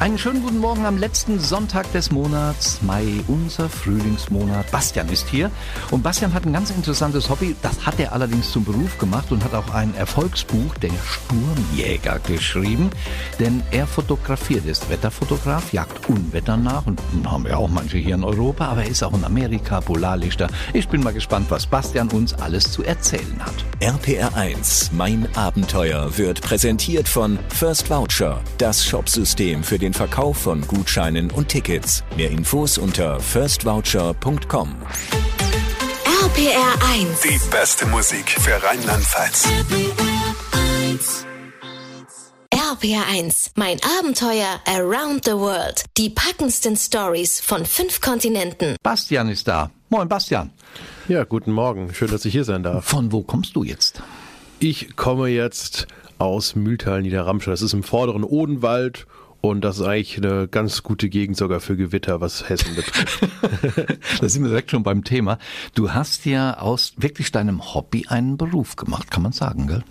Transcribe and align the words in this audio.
Einen 0.00 0.16
schönen 0.16 0.42
guten 0.42 0.58
Morgen 0.58 0.86
am 0.86 0.96
letzten 0.96 1.40
Sonntag 1.40 1.90
des 1.90 2.12
Monats, 2.12 2.80
Mai, 2.82 3.04
unser 3.26 3.68
Frühlingsmonat. 3.68 4.70
Bastian 4.70 5.08
ist 5.08 5.26
hier 5.28 5.50
und 5.90 6.04
Bastian 6.04 6.32
hat 6.34 6.46
ein 6.46 6.52
ganz 6.52 6.70
interessantes 6.70 7.28
Hobby. 7.28 7.56
Das 7.62 7.84
hat 7.84 7.98
er 7.98 8.12
allerdings 8.12 8.52
zum 8.52 8.64
Beruf 8.64 8.96
gemacht 8.98 9.32
und 9.32 9.42
hat 9.42 9.54
auch 9.54 9.74
ein 9.74 9.92
Erfolgsbuch, 9.96 10.76
der 10.76 10.92
Sturmjäger, 11.04 12.20
geschrieben. 12.20 12.90
Denn 13.40 13.60
er 13.72 13.88
fotografiert, 13.88 14.66
ist 14.66 14.88
Wetterfotograf, 14.88 15.72
jagt 15.72 16.08
Unwetter 16.08 16.56
nach 16.56 16.86
und 16.86 17.00
haben 17.26 17.44
wir 17.44 17.58
auch 17.58 17.68
manche 17.68 17.98
hier 17.98 18.14
in 18.14 18.22
Europa, 18.22 18.66
aber 18.66 18.84
er 18.84 18.90
ist 18.90 19.02
auch 19.02 19.14
in 19.14 19.24
Amerika, 19.24 19.80
Polarlichter. 19.80 20.46
Ich 20.74 20.88
bin 20.88 21.02
mal 21.02 21.12
gespannt, 21.12 21.46
was 21.48 21.66
Bastian 21.66 22.06
uns 22.10 22.34
alles 22.34 22.70
zu 22.70 22.84
erzählen 22.84 23.40
hat. 23.40 23.64
RPR 23.80 24.32
1, 24.36 24.92
mein 24.92 25.28
Abenteuer 25.34 26.16
wird 26.16 26.40
präsentiert 26.40 27.08
von 27.08 27.36
First 27.48 27.90
Voucher, 27.90 28.40
das 28.58 28.86
Shopsystem 28.86 29.64
für 29.64 29.78
den 29.78 29.87
Verkauf 29.92 30.38
von 30.38 30.66
Gutscheinen 30.66 31.30
und 31.30 31.48
Tickets. 31.48 32.04
Mehr 32.16 32.30
Infos 32.30 32.78
unter 32.78 33.20
firstvoucher.com. 33.20 34.76
RPR 36.24 36.74
1. 36.94 37.20
Die 37.20 37.50
beste 37.50 37.86
Musik 37.86 38.30
für 38.30 38.62
Rheinland-Pfalz. 38.62 39.48
RPR 42.52 43.06
1, 43.10 43.52
mein 43.56 43.78
Abenteuer 43.98 44.60
around 44.66 45.24
the 45.24 45.32
world. 45.32 45.84
Die 45.96 46.10
packendsten 46.10 46.76
Stories 46.76 47.40
von 47.40 47.64
fünf 47.64 48.00
Kontinenten. 48.00 48.76
Bastian 48.82 49.28
ist 49.28 49.48
da. 49.48 49.70
Moin, 49.88 50.08
Bastian. 50.08 50.50
Ja, 51.08 51.24
guten 51.24 51.52
Morgen. 51.52 51.94
Schön, 51.94 52.10
dass 52.10 52.24
ich 52.24 52.32
hier 52.32 52.44
sein 52.44 52.62
darf. 52.62 52.84
Von 52.84 53.10
wo 53.10 53.22
kommst 53.22 53.56
du 53.56 53.64
jetzt? 53.64 54.02
Ich 54.60 54.96
komme 54.96 55.28
jetzt 55.28 55.86
aus 56.18 56.56
Mühltal, 56.56 57.02
Niederramstadt. 57.02 57.54
Das 57.54 57.62
ist 57.62 57.72
im 57.72 57.82
vorderen 57.82 58.22
Odenwald 58.22 59.06
und 59.40 59.62
das 59.62 59.78
ist 59.78 59.86
eigentlich 59.86 60.16
eine 60.16 60.48
ganz 60.48 60.82
gute 60.82 61.08
Gegend 61.08 61.36
sogar 61.36 61.60
für 61.60 61.76
Gewitter, 61.76 62.20
was 62.20 62.48
Hessen 62.48 62.74
betrifft. 62.74 63.20
da 64.20 64.28
sind 64.28 64.42
wir 64.42 64.48
direkt 64.48 64.70
schon 64.70 64.82
beim 64.82 65.04
Thema. 65.04 65.38
Du 65.74 65.92
hast 65.92 66.26
ja 66.26 66.58
aus 66.58 66.94
wirklich 66.96 67.30
deinem 67.30 67.74
Hobby 67.74 68.06
einen 68.08 68.36
Beruf 68.36 68.76
gemacht, 68.76 69.10
kann 69.10 69.22
man 69.22 69.32
sagen, 69.32 69.68
gell? 69.68 69.84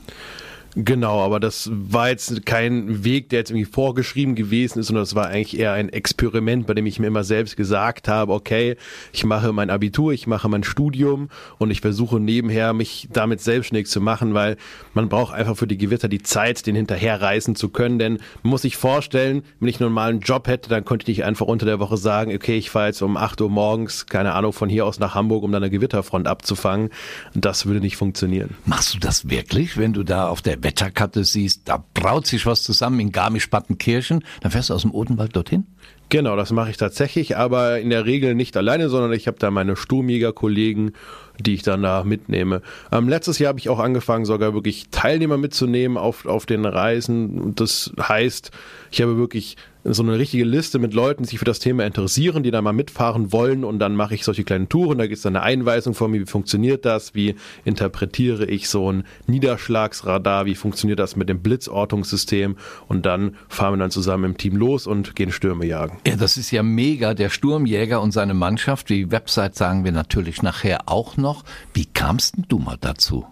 Genau, 0.80 1.22
aber 1.22 1.40
das 1.40 1.72
war 1.74 2.10
jetzt 2.10 2.46
kein 2.46 3.04
Weg, 3.04 3.30
der 3.30 3.40
jetzt 3.40 3.50
irgendwie 3.50 3.66
vorgeschrieben 3.66 4.36
gewesen 4.36 4.78
ist, 4.78 4.88
sondern 4.88 5.02
das 5.02 5.16
war 5.16 5.26
eigentlich 5.26 5.58
eher 5.58 5.74
ein 5.74 5.90
Experiment, 5.90 6.68
bei 6.68 6.76
dem 6.76 6.86
ich 6.86 7.00
mir 7.00 7.08
immer 7.08 7.24
selbst 7.24 7.58
gesagt 7.58 8.08
habe, 8.08 8.32
okay, 8.32 8.76
ich 9.12 9.26
mache 9.26 9.52
mein 9.54 9.72
Abitur, 9.72 10.14
ich 10.14 10.28
mache 10.28 10.48
mein 10.50 10.64
Studium 10.64 11.30
und 11.58 11.72
ich 11.72 11.82
versuche 11.82 12.20
nebenher 12.20 12.74
mich 12.74 13.08
damit 13.12 13.42
selbstständig 13.42 13.88
zu 13.88 14.02
machen, 14.02 14.36
weil 14.36 14.56
man 14.94 15.10
braucht 15.10 15.34
einfach 15.34 15.58
für 15.58 15.66
die 15.66 15.80
Gewitter 15.80 16.10
die 16.10 16.22
Zeit, 16.22 16.68
den 16.68 16.76
hinterherreisen 16.76 17.56
zu 17.56 17.70
können, 17.70 17.98
denn 17.98 18.20
man 18.44 18.52
muss 18.52 18.62
sich 18.62 18.78
vorstellen, 18.78 19.42
wenn 19.60 19.70
ich 19.70 19.82
einen 19.82 19.90
normalen 19.90 20.20
Job 20.20 20.48
hätte, 20.48 20.70
dann 20.70 20.86
könnte 20.86 21.06
ich 21.06 21.18
nicht 21.18 21.26
einfach 21.26 21.48
unter 21.48 21.66
der 21.66 21.80
Woche 21.80 21.98
sagen, 21.98 22.32
okay, 22.36 22.56
ich 22.56 22.70
fahre 22.70 22.88
jetzt 22.88 23.02
um 23.02 23.18
8 23.18 23.42
Uhr 23.42 23.50
morgens, 23.50 24.06
keine 24.06 24.34
Ahnung, 24.34 24.54
von 24.54 24.70
hier 24.70 24.86
aus 24.86 25.00
nach 25.00 25.16
Hamburg, 25.16 25.42
um 25.42 25.52
dann 25.52 25.64
eine 25.64 25.72
Gewitterfront 25.72 26.28
abzufangen. 26.28 26.92
Das 27.34 27.66
würde 27.66 27.80
nicht 27.80 27.98
funktionieren. 27.98 28.58
Machst 28.66 28.94
du 28.94 29.00
das 29.00 29.28
wirklich, 29.28 29.78
wenn 29.78 29.94
du 29.94 30.04
da 30.04 30.28
auf 30.28 30.44
der 30.44 30.67
Wetterkarte 30.68 31.24
siehst, 31.24 31.70
da 31.70 31.82
braut 31.94 32.28
sich 32.28 32.46
was 32.46 32.62
zusammen 32.62 33.00
in 33.00 33.14
Garmisch-Partenkirchen, 33.14 34.26
dann 34.42 34.52
fährst 34.52 34.70
du 34.70 34.74
aus 34.74 34.82
dem 34.82 34.92
Odenwald 34.92 35.34
dorthin? 35.34 35.66
Genau, 36.10 36.36
das 36.36 36.52
mache 36.52 36.70
ich 36.70 36.78
tatsächlich, 36.78 37.38
aber 37.38 37.80
in 37.80 37.90
der 37.90 38.06
Regel 38.06 38.36
nicht 38.36 38.58
alleine, 38.58 38.90
sondern 38.90 39.14
ich 39.14 39.28
habe 39.28 39.40
da 39.40 39.50
meine 39.50 39.78
Sturmjäger-Kollegen, 39.78 40.92
die 41.40 41.54
ich 41.54 41.64
dann 41.64 41.84
da 41.84 42.04
mitnehme. 42.04 42.62
Ähm, 42.92 43.10
letztes 43.10 43.40
Jahr 43.40 43.50
habe 43.50 43.60
ich 43.60 43.70
auch 43.70 43.80
angefangen, 43.80 44.26
sogar 44.26 44.54
wirklich 44.54 44.90
Teilnehmer 44.92 45.38
mitzunehmen 45.38 45.98
auf, 45.98 46.26
auf 46.26 46.46
den 46.46 46.66
Reisen. 46.66 47.56
Das 47.56 47.92
heißt, 48.00 48.52
ich 48.92 49.02
habe 49.02 49.18
wirklich 49.18 49.58
so 49.90 50.04
eine 50.04 50.18
richtige 50.18 50.44
Liste 50.44 50.80
mit 50.80 50.94
Leuten, 50.94 51.24
die 51.24 51.30
sich 51.30 51.40
für 51.40 51.46
das 51.46 51.60
Thema 51.60 51.86
interessieren, 51.86 52.44
die 52.44 52.52
da 52.52 52.62
mal 52.62 52.74
mitfahren 52.74 53.32
wollen 53.32 53.64
und 53.64 53.80
dann 53.80 53.96
mache 53.96 54.16
ich 54.16 54.24
solche 54.24 54.44
kleinen 54.44 54.70
Touren, 54.70 54.98
da 54.98 55.06
gibt 55.06 55.18
es 55.18 55.24
dann 55.24 55.36
eine 55.36 55.46
Einweisung 55.46 55.94
von 55.94 56.12
mir, 56.12 56.22
wie 56.22 56.26
funktioniert 56.26 56.86
das, 56.86 57.16
wie 57.16 57.36
interpretiere 57.64 58.46
ich 58.46 58.70
so 58.70 58.92
ein 58.92 59.04
Niederschlagsradar, 59.28 60.46
wie 60.46 60.56
funktioniert 60.56 61.00
das 61.00 61.16
mit 61.16 61.30
dem 61.30 61.40
Blitzortungssystem 61.40 62.58
und 62.88 63.06
dann 63.06 63.36
fahren 63.48 63.74
wir 63.74 63.78
dann 63.78 63.92
zusammen 63.92 64.26
im 64.26 64.38
Team 64.38 64.58
los 64.58 64.88
und 64.88 65.16
gehen 65.16 65.32
Stürme 65.32 65.66
jagen. 65.66 66.00
Ja, 66.06 66.16
das 66.16 66.38
ist 66.38 66.52
ja 66.52 66.64
mega, 66.64 67.14
der 67.14 67.30
Sturmjäger 67.30 68.02
und 68.02 68.12
seine 68.12 68.34
Mannschaft, 68.34 68.90
die 68.90 69.12
Website 69.12 69.56
sagen 69.56 69.86
wir 69.86 69.92
natürlich 69.92 70.42
nachher 70.42 70.90
auch 70.90 71.18
noch. 71.18 71.27
Wie 71.74 71.86
kamst 71.86 72.38
denn 72.38 72.46
du 72.48 72.60
mal 72.60 72.78
dazu? 72.80 73.26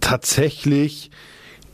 Tatsächlich 0.00 1.10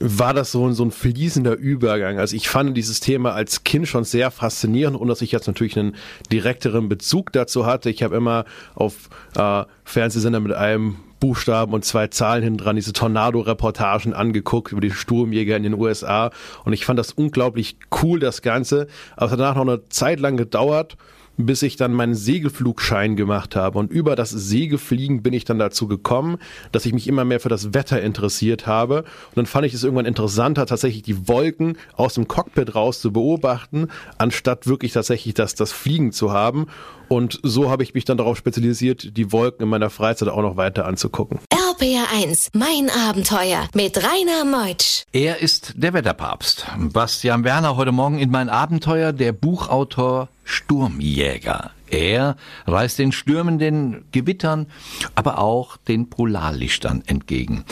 war 0.00 0.34
das 0.34 0.52
so, 0.52 0.70
so 0.72 0.84
ein 0.84 0.90
fließender 0.90 1.56
Übergang. 1.56 2.18
Also 2.18 2.36
ich 2.36 2.48
fand 2.48 2.76
dieses 2.76 3.00
Thema 3.00 3.32
als 3.32 3.64
Kind 3.64 3.88
schon 3.88 4.04
sehr 4.04 4.30
faszinierend 4.30 4.98
und 4.98 5.08
dass 5.08 5.22
ich 5.22 5.32
jetzt 5.32 5.46
natürlich 5.46 5.78
einen 5.78 5.94
direkteren 6.32 6.88
Bezug 6.88 7.32
dazu 7.32 7.64
hatte. 7.64 7.90
Ich 7.90 8.02
habe 8.02 8.16
immer 8.16 8.44
auf 8.74 9.08
äh, 9.36 9.64
Fernsehsender 9.84 10.40
mit 10.40 10.52
einem 10.52 10.96
Buchstaben 11.20 11.72
und 11.72 11.84
zwei 11.84 12.08
Zahlen 12.08 12.42
hinten 12.42 12.58
dran 12.58 12.76
diese 12.76 12.92
Tornado-Reportagen 12.92 14.12
angeguckt 14.12 14.72
über 14.72 14.80
die 14.80 14.90
Sturmjäger 14.90 15.56
in 15.56 15.62
den 15.62 15.74
USA 15.74 16.30
und 16.64 16.74
ich 16.74 16.84
fand 16.84 16.98
das 16.98 17.12
unglaublich 17.12 17.78
cool, 18.02 18.20
das 18.20 18.42
Ganze. 18.42 18.88
Aber 19.16 19.26
es 19.26 19.32
hat 19.32 19.40
danach 19.40 19.54
noch 19.54 19.62
eine 19.62 19.88
Zeit 19.88 20.20
lang 20.20 20.36
gedauert 20.36 20.96
bis 21.36 21.62
ich 21.62 21.76
dann 21.76 21.92
meinen 21.92 22.14
Segelflugschein 22.14 23.16
gemacht 23.16 23.56
habe. 23.56 23.78
Und 23.78 23.90
über 23.90 24.16
das 24.16 24.30
Segelfliegen 24.30 25.22
bin 25.22 25.32
ich 25.32 25.44
dann 25.44 25.58
dazu 25.58 25.86
gekommen, 25.88 26.38
dass 26.72 26.86
ich 26.86 26.92
mich 26.92 27.08
immer 27.08 27.24
mehr 27.24 27.40
für 27.40 27.48
das 27.48 27.74
Wetter 27.74 28.00
interessiert 28.00 28.66
habe. 28.66 29.02
Und 29.02 29.36
dann 29.36 29.46
fand 29.46 29.66
ich 29.66 29.74
es 29.74 29.84
irgendwann 29.84 30.06
interessanter, 30.06 30.66
tatsächlich 30.66 31.02
die 31.02 31.28
Wolken 31.28 31.76
aus 31.94 32.14
dem 32.14 32.28
Cockpit 32.28 32.74
raus 32.74 33.00
zu 33.00 33.12
beobachten, 33.12 33.88
anstatt 34.18 34.66
wirklich 34.66 34.92
tatsächlich 34.92 35.34
das, 35.34 35.54
das 35.54 35.72
Fliegen 35.72 36.12
zu 36.12 36.32
haben. 36.32 36.66
Und 37.08 37.38
so 37.42 37.70
habe 37.70 37.82
ich 37.82 37.94
mich 37.94 38.04
dann 38.04 38.16
darauf 38.16 38.36
spezialisiert, 38.36 39.16
die 39.16 39.32
Wolken 39.32 39.64
in 39.64 39.68
meiner 39.68 39.90
Freizeit 39.90 40.28
auch 40.28 40.42
noch 40.42 40.56
weiter 40.56 40.86
anzugucken. 40.86 41.38
RPR 41.52 42.06
1, 42.14 42.50
mein 42.54 42.88
Abenteuer 43.08 43.68
mit 43.74 43.96
Rainer 43.96 44.44
Meutsch. 44.44 45.04
Er 45.12 45.40
ist 45.40 45.74
der 45.76 45.92
Wetterpapst. 45.92 46.66
Bastian 46.78 47.44
Werner 47.44 47.76
heute 47.76 47.92
Morgen 47.92 48.18
in 48.18 48.30
mein 48.30 48.48
Abenteuer, 48.48 49.12
der 49.12 49.32
Buchautor 49.32 50.28
Sturmjäger. 50.44 51.72
Er 51.90 52.36
reist 52.66 52.98
den 52.98 53.12
Stürmen, 53.12 53.58
den 53.58 54.04
Gewittern, 54.12 54.66
aber 55.14 55.38
auch 55.38 55.76
den 55.76 56.10
Polarlichtern 56.10 57.02
entgegen. 57.06 57.64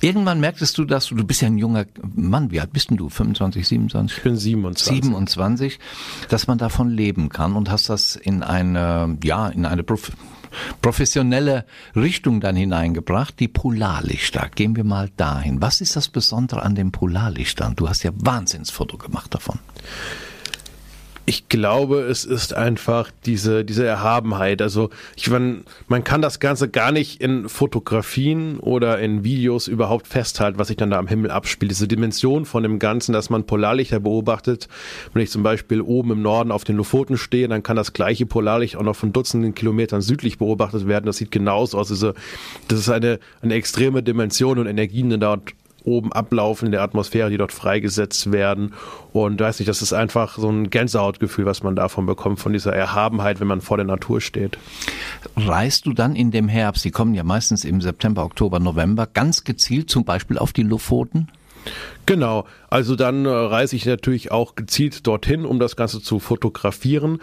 Irgendwann 0.00 0.40
merktest 0.40 0.76
du, 0.78 0.84
dass 0.84 1.06
du, 1.06 1.14
du 1.14 1.24
bist 1.24 1.40
ja 1.40 1.48
ein 1.48 1.58
junger 1.58 1.86
Mann, 2.14 2.50
wie 2.50 2.60
alt 2.60 2.72
bist 2.72 2.90
denn 2.90 2.96
du? 2.96 3.08
25, 3.08 3.66
27? 3.66 4.18
Ich 4.18 4.22
bin 4.22 4.36
27. 4.36 5.02
27, 5.02 5.78
dass 6.28 6.46
man 6.46 6.58
davon 6.58 6.90
leben 6.90 7.28
kann 7.30 7.56
und 7.56 7.70
hast 7.70 7.88
das 7.88 8.14
in 8.14 8.42
eine, 8.42 9.16
ja, 9.22 9.48
in 9.48 9.64
eine 9.64 9.82
Prof 9.82 10.12
professionelle 10.80 11.66
Richtung 11.94 12.40
dann 12.40 12.56
hineingebracht, 12.56 13.38
die 13.40 13.48
Polarlichter. 13.48 14.48
Gehen 14.54 14.74
wir 14.74 14.84
mal 14.84 15.10
dahin. 15.16 15.60
Was 15.60 15.82
ist 15.82 15.96
das 15.96 16.08
Besondere 16.08 16.62
an 16.62 16.74
den 16.74 16.92
Polarlichtern? 16.92 17.76
Du 17.76 17.88
hast 17.88 18.04
ja 18.04 18.10
Wahnsinnsfoto 18.14 18.96
gemacht 18.96 19.34
davon. 19.34 19.58
Ich 21.28 21.48
glaube, 21.48 22.02
es 22.02 22.24
ist 22.24 22.54
einfach 22.54 23.10
diese, 23.24 23.64
diese 23.64 23.84
Erhabenheit. 23.84 24.62
Also, 24.62 24.90
ich 25.16 25.28
meine, 25.28 25.62
man 25.88 26.04
kann 26.04 26.22
das 26.22 26.38
Ganze 26.38 26.68
gar 26.68 26.92
nicht 26.92 27.20
in 27.20 27.48
Fotografien 27.48 28.60
oder 28.60 29.00
in 29.00 29.24
Videos 29.24 29.66
überhaupt 29.66 30.06
festhalten, 30.06 30.60
was 30.60 30.68
sich 30.68 30.76
dann 30.76 30.90
da 30.90 30.98
am 30.98 31.08
Himmel 31.08 31.32
abspielt. 31.32 31.72
Diese 31.72 31.88
Dimension 31.88 32.44
von 32.44 32.62
dem 32.62 32.78
Ganzen, 32.78 33.12
dass 33.12 33.28
man 33.28 33.44
Polarlichter 33.44 33.98
beobachtet. 33.98 34.68
Wenn 35.14 35.22
ich 35.22 35.30
zum 35.32 35.42
Beispiel 35.42 35.80
oben 35.80 36.12
im 36.12 36.22
Norden 36.22 36.52
auf 36.52 36.62
den 36.62 36.76
Lofoten 36.76 37.18
stehe, 37.18 37.48
dann 37.48 37.64
kann 37.64 37.74
das 37.74 37.92
gleiche 37.92 38.24
Polarlicht 38.24 38.76
auch 38.76 38.84
noch 38.84 38.94
von 38.94 39.12
Dutzenden 39.12 39.52
Kilometern 39.52 40.02
südlich 40.02 40.38
beobachtet 40.38 40.86
werden. 40.86 41.06
Das 41.06 41.16
sieht 41.16 41.32
genauso 41.32 41.76
aus. 41.76 41.90
Also, 41.90 42.12
das 42.68 42.78
ist 42.78 42.88
eine, 42.88 43.18
eine 43.42 43.54
extreme 43.54 44.04
Dimension 44.04 44.60
und 44.60 44.68
Energien, 44.68 45.10
die 45.10 45.18
dort 45.18 45.42
oben 45.86 46.12
ablaufen 46.12 46.66
in 46.66 46.72
der 46.72 46.82
Atmosphäre, 46.82 47.30
die 47.30 47.38
dort 47.38 47.52
freigesetzt 47.52 48.32
werden. 48.32 48.74
Und 49.12 49.40
weiß 49.40 49.60
nicht, 49.60 49.68
das 49.68 49.80
ist 49.80 49.92
einfach 49.92 50.36
so 50.36 50.50
ein 50.50 50.68
Gänsehautgefühl, 50.68 51.46
was 51.46 51.62
man 51.62 51.76
davon 51.76 52.04
bekommt, 52.04 52.40
von 52.40 52.52
dieser 52.52 52.74
Erhabenheit, 52.74 53.40
wenn 53.40 53.46
man 53.46 53.60
vor 53.60 53.78
der 53.78 53.86
Natur 53.86 54.20
steht. 54.20 54.58
Reist 55.36 55.86
du 55.86 55.92
dann 55.92 56.16
in 56.16 56.30
dem 56.30 56.48
Herbst, 56.48 56.84
die 56.84 56.90
kommen 56.90 57.14
ja 57.14 57.24
meistens 57.24 57.64
im 57.64 57.80
September, 57.80 58.24
Oktober, 58.24 58.60
November, 58.60 59.06
ganz 59.06 59.44
gezielt 59.44 59.88
zum 59.88 60.04
Beispiel 60.04 60.38
auf 60.38 60.52
die 60.52 60.62
Lofoten? 60.62 61.28
Genau, 62.04 62.46
also 62.70 62.94
dann 62.94 63.26
äh, 63.26 63.28
reise 63.28 63.74
ich 63.74 63.86
natürlich 63.86 64.30
auch 64.30 64.54
gezielt 64.54 65.06
dorthin, 65.06 65.44
um 65.44 65.58
das 65.58 65.74
Ganze 65.74 66.00
zu 66.00 66.20
fotografieren. 66.20 67.20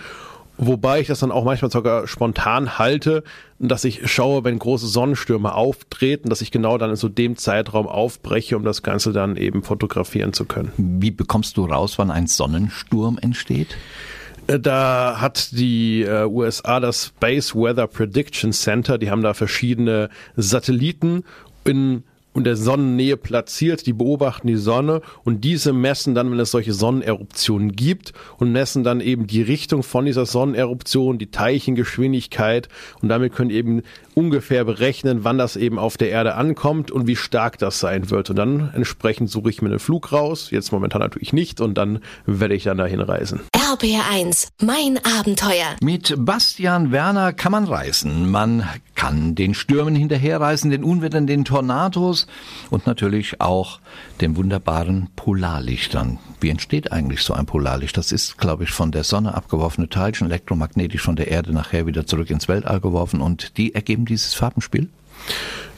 Wobei 0.58 1.00
ich 1.02 1.08
das 1.08 1.20
dann 1.20 1.32
auch 1.32 1.44
manchmal 1.46 1.72
sogar 1.72 2.08
spontan 2.08 2.78
halte, 2.78 3.24
dass 3.58 3.84
ich 3.84 4.10
schaue, 4.12 4.44
wenn 4.44 4.60
große 4.60 4.88
Sonnenstürme 4.88 5.56
auftreten, 5.56 6.30
dass 6.30 6.42
ich 6.42 6.52
genau 6.52 6.78
dann 6.78 6.92
in 6.92 6.96
so 6.96 7.10
dem 7.10 7.38
Zeitraum 7.38 7.88
aufbreche, 7.88 8.56
um 8.56 8.64
das 8.64 8.84
Ganze 8.84 9.14
dann 9.14 9.36
eben 9.36 9.64
fotografieren 9.64 10.32
zu 10.32 10.46
können. 10.46 10.72
Wie 10.78 11.12
bekommst 11.12 11.58
du 11.58 11.66
raus, 11.66 11.98
wann 11.98 12.12
ein 12.12 12.28
Sonnensturm 12.28 13.18
entsteht? 13.20 13.76
Äh, 14.48 14.60
da 14.60 15.18
hat 15.20 15.54
die 15.54 16.04
äh, 16.04 16.26
USA 16.26 16.80
das 16.80 17.06
Space 17.06 17.56
Weather 17.56 17.88
Prediction 17.88 18.54
Center, 18.54 18.98
die 18.98 19.10
haben 19.10 19.24
da 19.24 19.34
verschiedene 19.34 20.10
Satelliten 20.36 21.24
in 21.66 22.04
und 22.34 22.46
der 22.46 22.56
Sonnennähe 22.56 23.18
platziert, 23.18 23.86
die 23.86 23.94
beobachten 23.94 24.48
die 24.48 24.56
Sonne 24.56 25.02
und 25.24 25.44
diese 25.44 25.74
messen 25.74 26.16
dann, 26.16 26.32
wenn 26.32 26.40
es 26.40 26.52
solche 26.52 26.74
Sonneneruptionen 26.74 27.72
gibt 27.74 28.14
und 28.38 28.52
messen 28.52 28.84
dann 28.84 29.02
eben 29.02 29.28
die 29.28 29.42
Richtung 29.42 29.84
von 29.84 30.06
dieser 30.06 30.26
Sonneneruption, 30.26 31.18
die 31.18 31.32
Teilchengeschwindigkeit 31.32 32.70
und 33.02 33.10
damit 33.10 33.34
können 33.34 33.52
eben 33.52 33.84
ungefähr 34.16 34.66
berechnen, 34.66 35.24
wann 35.24 35.38
das 35.38 35.56
eben 35.56 35.80
auf 35.80 35.98
der 35.98 36.10
Erde 36.10 36.36
ankommt 36.36 36.92
und 36.92 37.08
wie 37.08 37.16
stark 37.16 37.58
das 37.58 37.80
sein 37.80 38.10
wird. 38.10 38.30
Und 38.30 38.36
dann 38.36 38.72
entsprechend 38.74 39.30
suche 39.30 39.50
ich 39.50 39.62
mir 39.62 39.70
einen 39.70 39.80
Flug 39.80 40.12
raus, 40.12 40.52
jetzt 40.52 40.72
momentan 40.72 41.02
natürlich 41.02 41.34
nicht 41.34 41.62
und 41.62 41.76
dann 41.76 42.00
werde 42.26 42.56
ich 42.56 42.64
dann 42.64 42.78
dahin 42.78 43.00
reisen. 43.00 43.42
RBR1, 43.74 44.50
mein 44.62 45.00
Abenteuer. 45.04 45.76
Mit 45.82 46.14
Bastian 46.16 46.92
Werner 46.92 47.34
kann 47.34 47.52
man 47.52 47.64
reisen. 47.64 48.30
Man 48.30 48.70
kann 48.94 49.34
den 49.34 49.56
Stürmen 49.56 49.96
hinterherreisen, 49.96 50.70
den 50.70 50.84
Unwettern, 50.84 51.26
den 51.26 51.44
Tornados 51.44 52.28
und 52.70 52.86
natürlich 52.86 53.42
auch 53.42 53.80
den 54.22 54.38
wunderbaren 54.38 55.10
Polarlichtern. 55.16 56.20
Wie 56.40 56.50
entsteht 56.50 56.92
eigentlich 56.92 57.22
so 57.22 57.34
ein 57.34 57.48
Polarlicht? 57.48 57.98
Das 57.98 58.12
ist, 58.12 58.38
glaube 58.38 58.66
ich, 58.66 58.70
von 58.70 58.92
der 58.92 59.04
Sonne 59.04 59.34
abgeworfene 59.34 59.90
Teilchen, 59.90 60.28
elektromagnetisch 60.28 61.02
von 61.02 61.16
der 61.16 61.30
Erde 61.30 61.52
nachher 61.52 61.88
wieder 61.88 62.06
zurück 62.06 62.30
ins 62.30 62.48
Weltall 62.48 62.80
geworfen 62.80 63.22
und 63.22 63.58
die 63.58 63.74
ergeben 63.74 64.06
dieses 64.06 64.36
Farbenspiel? 64.36 64.90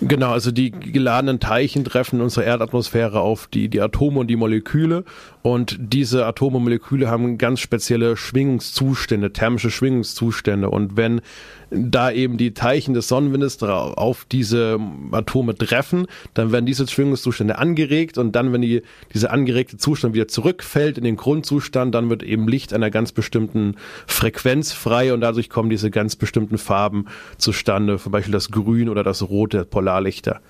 Genau, 0.01 0.31
also 0.31 0.51
die 0.51 0.71
geladenen 0.71 1.39
Teilchen 1.39 1.85
treffen 1.85 2.19
unsere 2.19 2.45
Erdatmosphäre 2.45 3.21
auf 3.21 3.47
die, 3.47 3.69
die 3.69 3.79
Atome 3.79 4.19
und 4.19 4.27
die 4.27 4.35
Moleküle. 4.35 5.05
Und 5.41 5.77
diese 5.79 6.25
Atome 6.25 6.57
und 6.57 6.63
Moleküle 6.63 7.09
haben 7.09 7.37
ganz 7.37 7.61
spezielle 7.61 8.17
Schwingungszustände, 8.17 9.31
thermische 9.31 9.71
Schwingungszustände. 9.71 10.69
Und 10.69 10.97
wenn 10.97 11.21
da 11.69 12.11
eben 12.11 12.37
die 12.37 12.53
Teilchen 12.53 12.93
des 12.93 13.07
Sonnenwindes 13.07 13.61
auf 13.61 14.25
diese 14.31 14.79
Atome 15.11 15.55
treffen, 15.55 16.07
dann 16.33 16.51
werden 16.51 16.65
diese 16.65 16.87
Schwingungszustände 16.87 17.57
angeregt 17.57 18.17
und 18.17 18.33
dann, 18.33 18.53
wenn 18.53 18.61
die, 18.61 18.81
dieser 19.13 19.31
angeregte 19.31 19.77
Zustand 19.77 20.13
wieder 20.13 20.27
zurückfällt 20.27 20.97
in 20.97 21.03
den 21.03 21.15
Grundzustand, 21.15 21.95
dann 21.95 22.09
wird 22.09 22.23
eben 22.23 22.47
Licht 22.47 22.73
einer 22.73 22.89
ganz 22.89 23.11
bestimmten 23.11 23.75
Frequenz 24.07 24.71
frei 24.71 25.13
und 25.13 25.21
dadurch 25.21 25.49
kommen 25.49 25.69
diese 25.69 25.91
ganz 25.91 26.15
bestimmten 26.15 26.57
Farben 26.57 27.05
zustande, 27.37 27.97
zum 27.99 28.11
Beispiel 28.11 28.33
das 28.33 28.51
Grün 28.51 28.89
oder 28.89 29.03
das 29.03 29.23
Rot 29.23 29.53
der 29.53 29.63
Polarlichter. 29.63 30.41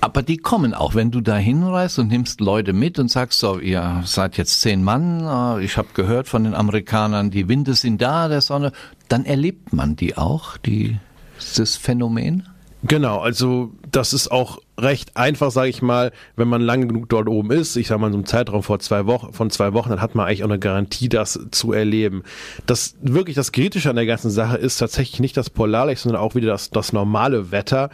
Aber 0.00 0.22
die 0.22 0.36
kommen 0.36 0.74
auch, 0.74 0.94
wenn 0.94 1.10
du 1.10 1.20
da 1.20 1.36
hinreist 1.36 1.98
und 1.98 2.08
nimmst 2.08 2.40
Leute 2.40 2.72
mit 2.72 2.98
und 2.98 3.10
sagst 3.10 3.38
so, 3.38 3.58
ihr 3.58 4.02
seid 4.04 4.36
jetzt 4.36 4.60
zehn 4.60 4.82
Mann, 4.82 5.58
äh, 5.58 5.64
ich 5.64 5.76
habe 5.76 5.88
gehört 5.94 6.28
von 6.28 6.44
den 6.44 6.54
Amerikanern, 6.54 7.30
die 7.30 7.48
Winde 7.48 7.74
sind 7.74 8.02
da, 8.02 8.28
der 8.28 8.40
Sonne, 8.40 8.72
dann 9.08 9.24
erlebt 9.24 9.72
man 9.72 9.96
die 9.96 10.16
auch, 10.16 10.56
die, 10.56 10.98
dieses 11.40 11.76
Phänomen? 11.76 12.48
Genau, 12.86 13.20
also 13.20 13.72
das 13.90 14.12
ist 14.12 14.30
auch 14.30 14.58
recht 14.78 15.16
einfach, 15.16 15.50
sage 15.50 15.70
ich 15.70 15.80
mal, 15.80 16.12
wenn 16.36 16.48
man 16.48 16.60
lange 16.60 16.86
genug 16.86 17.08
dort 17.08 17.28
oben 17.28 17.50
ist. 17.50 17.76
Ich 17.76 17.86
sage 17.86 18.00
mal, 18.00 18.10
so 18.10 18.18
einem 18.18 18.26
Zeitraum 18.26 18.62
vor 18.62 18.78
zwei 18.78 19.06
Wochen, 19.06 19.32
von 19.32 19.48
zwei 19.50 19.72
Wochen, 19.72 19.88
dann 19.88 20.02
hat 20.02 20.14
man 20.14 20.26
eigentlich 20.26 20.44
auch 20.44 20.48
eine 20.50 20.58
Garantie, 20.58 21.08
das 21.08 21.38
zu 21.50 21.72
erleben. 21.72 22.24
Das 22.66 22.94
wirklich 23.00 23.36
das 23.36 23.52
Kritische 23.52 23.88
an 23.88 23.96
der 23.96 24.04
ganzen 24.04 24.30
Sache 24.30 24.58
ist 24.58 24.76
tatsächlich 24.78 25.20
nicht 25.20 25.36
das 25.36 25.48
Polarlicht, 25.48 26.02
sondern 26.02 26.20
auch 26.20 26.34
wieder 26.34 26.48
das, 26.48 26.70
das 26.70 26.92
normale 26.92 27.50
Wetter 27.50 27.88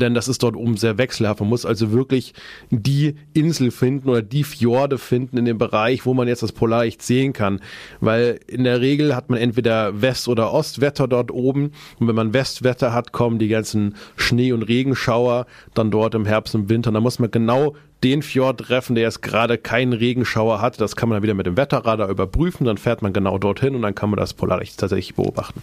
denn 0.00 0.14
das 0.14 0.28
ist 0.28 0.42
dort 0.42 0.56
oben 0.56 0.76
sehr 0.76 0.98
wechselhaft. 0.98 1.40
Man 1.40 1.48
muss 1.48 1.64
also 1.64 1.92
wirklich 1.92 2.34
die 2.70 3.14
Insel 3.32 3.70
finden 3.70 4.08
oder 4.08 4.22
die 4.22 4.44
Fjorde 4.44 4.98
finden 4.98 5.38
in 5.38 5.44
dem 5.44 5.58
Bereich, 5.58 6.04
wo 6.04 6.14
man 6.14 6.28
jetzt 6.28 6.42
das 6.42 6.52
Polarlicht 6.52 7.02
sehen 7.02 7.32
kann, 7.32 7.60
weil 8.00 8.40
in 8.46 8.64
der 8.64 8.80
Regel 8.80 9.14
hat 9.14 9.30
man 9.30 9.38
entweder 9.38 10.00
West- 10.02 10.28
oder 10.28 10.52
Ostwetter 10.52 11.08
dort 11.08 11.30
oben 11.30 11.72
und 11.98 12.08
wenn 12.08 12.14
man 12.14 12.34
Westwetter 12.34 12.92
hat, 12.92 13.12
kommen 13.12 13.38
die 13.38 13.48
ganzen 13.48 13.94
Schnee- 14.16 14.52
und 14.52 14.62
Regenschauer 14.62 15.46
dann 15.74 15.90
dort 15.90 16.14
im 16.14 16.26
Herbst 16.26 16.54
und 16.54 16.68
Winter. 16.68 16.88
Und 16.90 16.94
da 16.94 17.00
muss 17.00 17.18
man 17.18 17.30
genau 17.30 17.74
den 18.04 18.22
Fjord 18.22 18.60
treffen, 18.60 18.94
der 18.94 19.04
jetzt 19.04 19.22
gerade 19.22 19.56
keinen 19.56 19.94
Regenschauer 19.94 20.60
hat. 20.60 20.78
Das 20.78 20.94
kann 20.94 21.08
man 21.08 21.16
dann 21.16 21.22
wieder 21.22 21.32
mit 21.32 21.46
dem 21.46 21.56
Wetterradar 21.56 22.10
überprüfen. 22.10 22.66
Dann 22.66 22.76
fährt 22.76 23.00
man 23.00 23.14
genau 23.14 23.38
dorthin 23.38 23.74
und 23.74 23.80
dann 23.80 23.94
kann 23.94 24.10
man 24.10 24.18
das 24.18 24.34
Polarlicht 24.34 24.78
tatsächlich 24.78 25.14
beobachten. 25.14 25.62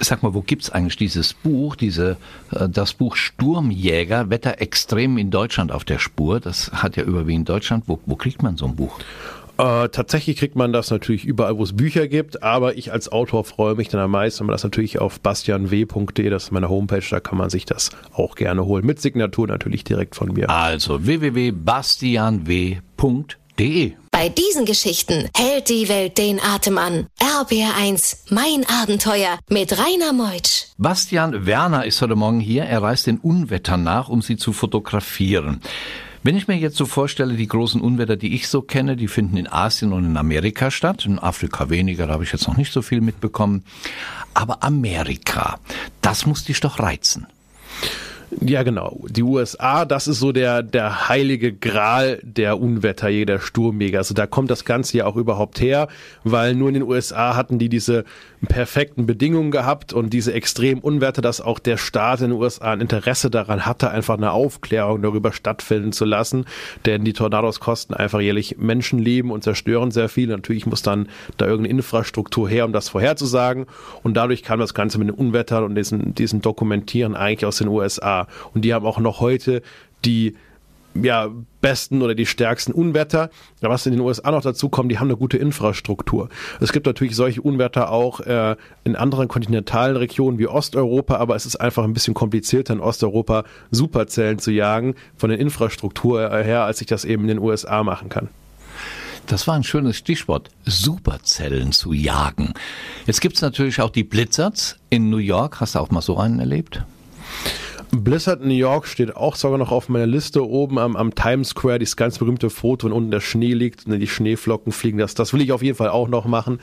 Sag 0.00 0.22
mal, 0.22 0.32
wo 0.32 0.40
gibt's 0.40 0.70
eigentlich 0.70 0.96
dieses 0.96 1.34
Buch, 1.34 1.76
diese, 1.76 2.16
äh, 2.50 2.66
das 2.68 2.94
Buch 2.94 3.14
Sturmjäger, 3.14 4.30
Wetter 4.30 4.60
extrem 4.62 5.18
in 5.18 5.30
Deutschland 5.30 5.70
auf 5.70 5.84
der 5.84 5.98
Spur? 5.98 6.40
Das 6.40 6.72
hat 6.72 6.96
ja 6.96 7.02
überwiegend 7.02 7.48
Deutschland. 7.50 7.84
Wo, 7.86 8.00
wo 8.06 8.16
kriegt 8.16 8.42
man 8.42 8.56
so 8.56 8.64
ein 8.64 8.74
Buch? 8.74 8.98
Äh, 9.58 9.88
tatsächlich 9.88 10.36
kriegt 10.36 10.56
man 10.56 10.72
das 10.72 10.90
natürlich 10.90 11.24
überall, 11.24 11.56
wo 11.56 11.62
es 11.62 11.74
Bücher 11.74 12.08
gibt, 12.08 12.42
aber 12.42 12.76
ich 12.76 12.92
als 12.92 13.10
Autor 13.10 13.44
freue 13.44 13.74
mich 13.74 13.88
dann 13.88 14.00
am 14.00 14.10
meisten, 14.10 14.40
wenn 14.40 14.48
man 14.48 14.54
das 14.54 14.64
natürlich 14.64 15.00
auf 15.00 15.20
bastianw.de, 15.20 16.30
das 16.30 16.44
ist 16.44 16.50
meine 16.50 16.68
Homepage, 16.68 17.04
da 17.08 17.20
kann 17.20 17.38
man 17.38 17.50
sich 17.50 17.64
das 17.64 17.90
auch 18.12 18.34
gerne 18.34 18.66
holen. 18.66 18.84
Mit 18.84 19.00
Signatur 19.00 19.46
natürlich 19.46 19.84
direkt 19.84 20.14
von 20.14 20.32
mir. 20.32 20.50
Also 20.50 21.06
www.bastianw.de. 21.06 23.92
Bei 24.10 24.28
diesen 24.28 24.66
Geschichten 24.66 25.30
hält 25.34 25.70
die 25.70 25.88
Welt 25.88 26.18
den 26.18 26.38
Atem 26.40 26.76
an. 26.76 27.06
RBR1, 27.20 28.30
mein 28.30 28.66
Abenteuer 28.82 29.38
mit 29.48 29.72
Rainer 29.72 30.12
Meutsch. 30.12 30.66
Bastian 30.76 31.46
Werner 31.46 31.86
ist 31.86 32.02
heute 32.02 32.16
Morgen 32.16 32.40
hier. 32.40 32.64
Er 32.64 32.82
reist 32.82 33.06
den 33.06 33.16
Unwettern 33.18 33.82
nach, 33.82 34.10
um 34.10 34.20
sie 34.20 34.36
zu 34.36 34.52
fotografieren. 34.52 35.62
Wenn 36.26 36.36
ich 36.36 36.48
mir 36.48 36.56
jetzt 36.56 36.76
so 36.76 36.86
vorstelle, 36.86 37.34
die 37.34 37.46
großen 37.46 37.80
Unwetter, 37.80 38.16
die 38.16 38.34
ich 38.34 38.48
so 38.48 38.60
kenne, 38.60 38.96
die 38.96 39.06
finden 39.06 39.36
in 39.36 39.46
Asien 39.46 39.92
und 39.92 40.04
in 40.04 40.16
Amerika 40.16 40.72
statt. 40.72 41.06
In 41.06 41.20
Afrika 41.20 41.70
weniger, 41.70 42.08
da 42.08 42.14
habe 42.14 42.24
ich 42.24 42.32
jetzt 42.32 42.48
noch 42.48 42.56
nicht 42.56 42.72
so 42.72 42.82
viel 42.82 43.00
mitbekommen. 43.00 43.62
Aber 44.34 44.64
Amerika, 44.64 45.60
das 46.02 46.26
muss 46.26 46.42
dich 46.42 46.58
doch 46.58 46.80
reizen. 46.80 47.28
Ja, 48.40 48.64
genau. 48.64 49.04
Die 49.08 49.22
USA, 49.22 49.84
das 49.84 50.08
ist 50.08 50.18
so 50.18 50.32
der, 50.32 50.62
der 50.62 51.08
heilige 51.08 51.52
Gral 51.52 52.18
der 52.22 52.60
Unwetter, 52.60 53.10
der 53.10 53.38
Sturmjäger. 53.38 53.98
Also 53.98 54.14
da 54.14 54.26
kommt 54.26 54.50
das 54.50 54.64
Ganze 54.64 54.98
ja 54.98 55.06
auch 55.06 55.16
überhaupt 55.16 55.60
her, 55.60 55.88
weil 56.24 56.54
nur 56.54 56.68
in 56.68 56.74
den 56.74 56.82
USA 56.82 57.36
hatten 57.36 57.58
die 57.58 57.68
diese 57.68 58.04
perfekten 58.48 59.06
Bedingungen 59.06 59.50
gehabt 59.50 59.92
und 59.92 60.10
diese 60.10 60.32
extremen 60.32 60.80
Unwetter, 60.80 61.22
dass 61.22 61.40
auch 61.40 61.58
der 61.58 61.76
Staat 61.76 62.20
in 62.20 62.30
den 62.30 62.40
USA 62.40 62.72
ein 62.72 62.80
Interesse 62.80 63.30
daran 63.30 63.64
hatte, 63.64 63.90
einfach 63.90 64.16
eine 64.16 64.32
Aufklärung 64.32 65.02
darüber 65.02 65.32
stattfinden 65.32 65.92
zu 65.92 66.04
lassen. 66.04 66.46
Denn 66.84 67.04
die 67.04 67.12
Tornados 67.12 67.60
kosten 67.60 67.94
einfach 67.94 68.20
jährlich 68.20 68.56
Menschenleben 68.58 69.30
und 69.30 69.44
zerstören 69.44 69.90
sehr 69.90 70.08
viel. 70.08 70.28
Natürlich 70.28 70.66
muss 70.66 70.82
dann 70.82 71.08
da 71.36 71.46
irgendeine 71.46 71.78
Infrastruktur 71.78 72.48
her, 72.48 72.64
um 72.64 72.72
das 72.72 72.88
vorherzusagen. 72.88 73.66
Und 74.02 74.14
dadurch 74.14 74.42
kam 74.42 74.58
das 74.58 74.74
Ganze 74.74 74.98
mit 74.98 75.08
den 75.08 75.14
Unwettern 75.14 75.64
und 75.64 75.74
diesen, 75.74 76.14
diesen 76.14 76.40
Dokumentieren 76.40 77.14
eigentlich 77.14 77.46
aus 77.46 77.58
den 77.58 77.68
USA. 77.68 78.15
Und 78.54 78.62
die 78.62 78.72
haben 78.74 78.86
auch 78.86 78.98
noch 78.98 79.20
heute 79.20 79.62
die 80.04 80.34
ja, 81.02 81.30
besten 81.60 82.02
oder 82.02 82.14
die 82.14 82.26
stärksten 82.26 82.72
Unwetter. 82.72 83.30
Was 83.60 83.86
in 83.86 83.92
den 83.92 84.00
USA 84.00 84.30
noch 84.30 84.42
dazu 84.42 84.68
kommt, 84.68 84.90
die 84.90 84.98
haben 84.98 85.08
eine 85.08 85.16
gute 85.16 85.36
Infrastruktur. 85.36 86.28
Es 86.60 86.72
gibt 86.72 86.86
natürlich 86.86 87.16
solche 87.16 87.42
Unwetter 87.42 87.90
auch 87.90 88.20
äh, 88.20 88.56
in 88.84 88.96
anderen 88.96 89.28
kontinentalen 89.28 89.96
Regionen 89.96 90.38
wie 90.38 90.46
Osteuropa, 90.46 91.16
aber 91.16 91.36
es 91.36 91.46
ist 91.46 91.56
einfach 91.56 91.84
ein 91.84 91.92
bisschen 91.92 92.14
komplizierter 92.14 92.74
in 92.74 92.80
Osteuropa 92.80 93.44
Superzellen 93.70 94.38
zu 94.38 94.50
jagen 94.50 94.94
von 95.16 95.30
der 95.30 95.38
Infrastruktur 95.38 96.30
her, 96.30 96.64
als 96.64 96.80
ich 96.80 96.86
das 96.86 97.04
eben 97.04 97.22
in 97.22 97.28
den 97.28 97.38
USA 97.38 97.82
machen 97.82 98.08
kann. 98.08 98.28
Das 99.26 99.48
war 99.48 99.56
ein 99.56 99.64
schönes 99.64 99.96
Stichwort, 99.96 100.50
Superzellen 100.64 101.72
zu 101.72 101.92
jagen. 101.92 102.54
Jetzt 103.06 103.20
gibt 103.20 103.34
es 103.34 103.42
natürlich 103.42 103.80
auch 103.80 103.90
die 103.90 104.04
Blizzards 104.04 104.78
in 104.88 105.10
New 105.10 105.16
York. 105.16 105.60
Hast 105.60 105.74
du 105.74 105.80
auch 105.80 105.90
mal 105.90 106.00
so 106.00 106.16
einen 106.16 106.38
erlebt? 106.38 106.84
Blizzard 107.90 108.44
New 108.44 108.54
York 108.54 108.86
steht 108.86 109.16
auch 109.16 109.36
sogar 109.36 109.58
noch 109.58 109.70
auf 109.70 109.88
meiner 109.88 110.06
Liste 110.06 110.46
oben 110.46 110.78
am, 110.78 110.96
am 110.96 111.14
Times 111.14 111.50
Square, 111.50 111.78
dieses 111.78 111.96
ganz 111.96 112.18
berühmte 112.18 112.50
Foto, 112.50 112.86
wenn 112.86 112.92
unten 112.92 113.10
der 113.10 113.20
Schnee 113.20 113.54
liegt 113.54 113.86
und 113.86 113.98
die 113.98 114.06
Schneeflocken 114.06 114.72
fliegen. 114.72 114.98
Das, 114.98 115.14
das 115.14 115.32
will 115.32 115.40
ich 115.40 115.52
auf 115.52 115.62
jeden 115.62 115.76
Fall 115.76 115.88
auch 115.88 116.08
noch 116.08 116.26
machen. 116.26 116.60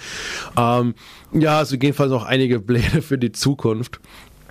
Ähm, 0.58 0.96
ja, 1.34 1.58
also 1.58 1.76
jedenfalls 1.76 2.12
noch 2.12 2.26
einige 2.26 2.60
Pläne 2.60 3.02
für 3.02 3.18
die 3.18 3.32
Zukunft 3.32 4.00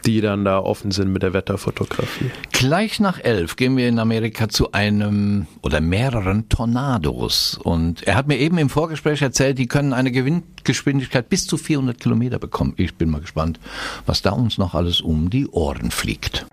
die 0.05 0.21
dann 0.21 0.45
da 0.45 0.59
offen 0.59 0.91
sind 0.91 1.13
mit 1.13 1.23
der 1.23 1.33
Wetterfotografie. 1.33 2.31
Gleich 2.51 3.01
nach 3.01 3.19
elf 3.21 3.57
gehen 3.57 3.77
wir 3.77 3.89
in 3.89 3.99
Amerika 3.99 4.49
zu 4.49 4.73
einem 4.73 5.47
oder 5.63 5.81
mehreren 5.81 6.49
Tornados. 6.49 7.59
Und 7.63 8.03
er 8.07 8.17
hat 8.17 8.29
mir 8.29 8.39
eben 8.39 8.59
im 8.59 8.69
Vorgespräch 8.69 9.23
erzählt, 9.23 9.59
die 9.59 9.67
können 9.67 9.93
eine 9.93 10.11
Gewinngeschwindigkeit 10.11 11.29
bis 11.29 11.47
zu 11.47 11.57
400 11.57 12.01
Kilometer 12.01 12.39
bekommen. 12.39 12.75
Ich 12.77 12.95
bin 12.95 13.11
mal 13.11 13.21
gespannt, 13.21 13.61
was 14.07 14.23
da 14.23 14.31
uns 14.31 14.59
noch 14.59 14.75
alles 14.75 15.01
um 15.01 15.31
die 15.31 15.47
Ohren 15.49 15.91
fliegt. 15.91 16.47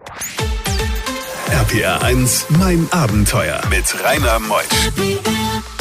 RPR 1.52 2.02
1, 2.04 2.48
mein 2.58 2.88
Abenteuer 2.92 3.62
mit 3.70 3.86
Rainer 4.04 4.40
Meusch. 4.40 5.79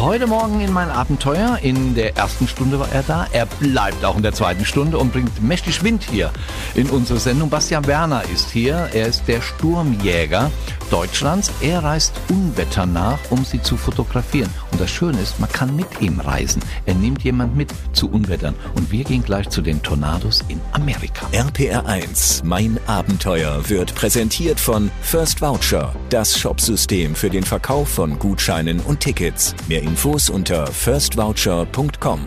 Heute 0.00 0.28
Morgen 0.28 0.60
in 0.60 0.72
mein 0.72 0.90
Abenteuer. 0.90 1.58
In 1.60 1.96
der 1.96 2.16
ersten 2.16 2.46
Stunde 2.46 2.78
war 2.78 2.90
er 2.92 3.02
da. 3.02 3.26
Er 3.32 3.46
bleibt 3.46 4.04
auch 4.04 4.16
in 4.16 4.22
der 4.22 4.32
zweiten 4.32 4.64
Stunde 4.64 4.96
und 4.96 5.12
bringt 5.12 5.42
mächtig 5.42 5.82
Wind 5.82 6.04
hier 6.08 6.30
in 6.76 6.88
unsere 6.88 7.18
Sendung. 7.18 7.50
Bastian 7.50 7.84
Werner 7.84 8.22
ist 8.32 8.48
hier. 8.50 8.90
Er 8.94 9.08
ist 9.08 9.26
der 9.26 9.42
Sturmjäger 9.42 10.52
Deutschlands. 10.90 11.50
Er 11.60 11.82
reist 11.82 12.12
Unwetter 12.30 12.86
nach, 12.86 13.18
um 13.30 13.44
sie 13.44 13.60
zu 13.60 13.76
fotografieren. 13.76 14.48
Und 14.70 14.80
das 14.80 14.90
Schöne 14.90 15.20
ist, 15.20 15.40
man 15.40 15.50
kann 15.50 15.74
mit 15.74 16.00
ihm 16.00 16.20
reisen. 16.20 16.62
Er 16.86 16.94
nimmt 16.94 17.24
jemand 17.24 17.56
mit 17.56 17.72
zu 17.92 18.08
Unwettern. 18.08 18.54
Und 18.76 18.92
wir 18.92 19.02
gehen 19.02 19.24
gleich 19.24 19.48
zu 19.48 19.62
den 19.62 19.82
Tornados 19.82 20.44
in 20.46 20.60
Amerika. 20.72 21.26
RPR 21.32 21.84
1, 21.86 22.42
mein 22.44 22.78
Abenteuer, 22.86 23.68
wird 23.68 23.94
präsentiert 23.96 24.60
von 24.60 24.92
First 25.02 25.40
Voucher, 25.40 25.94
das 26.10 26.38
Shopsystem 26.38 27.16
für 27.16 27.30
den 27.30 27.42
Verkauf 27.42 27.88
von 27.88 28.18
Gutscheinen 28.18 28.78
und 28.80 29.00
Tickets. 29.00 29.54
Mehr 29.66 29.82
Infos 29.88 30.28
unter 30.28 30.66
firstvoucher.com. 30.66 32.20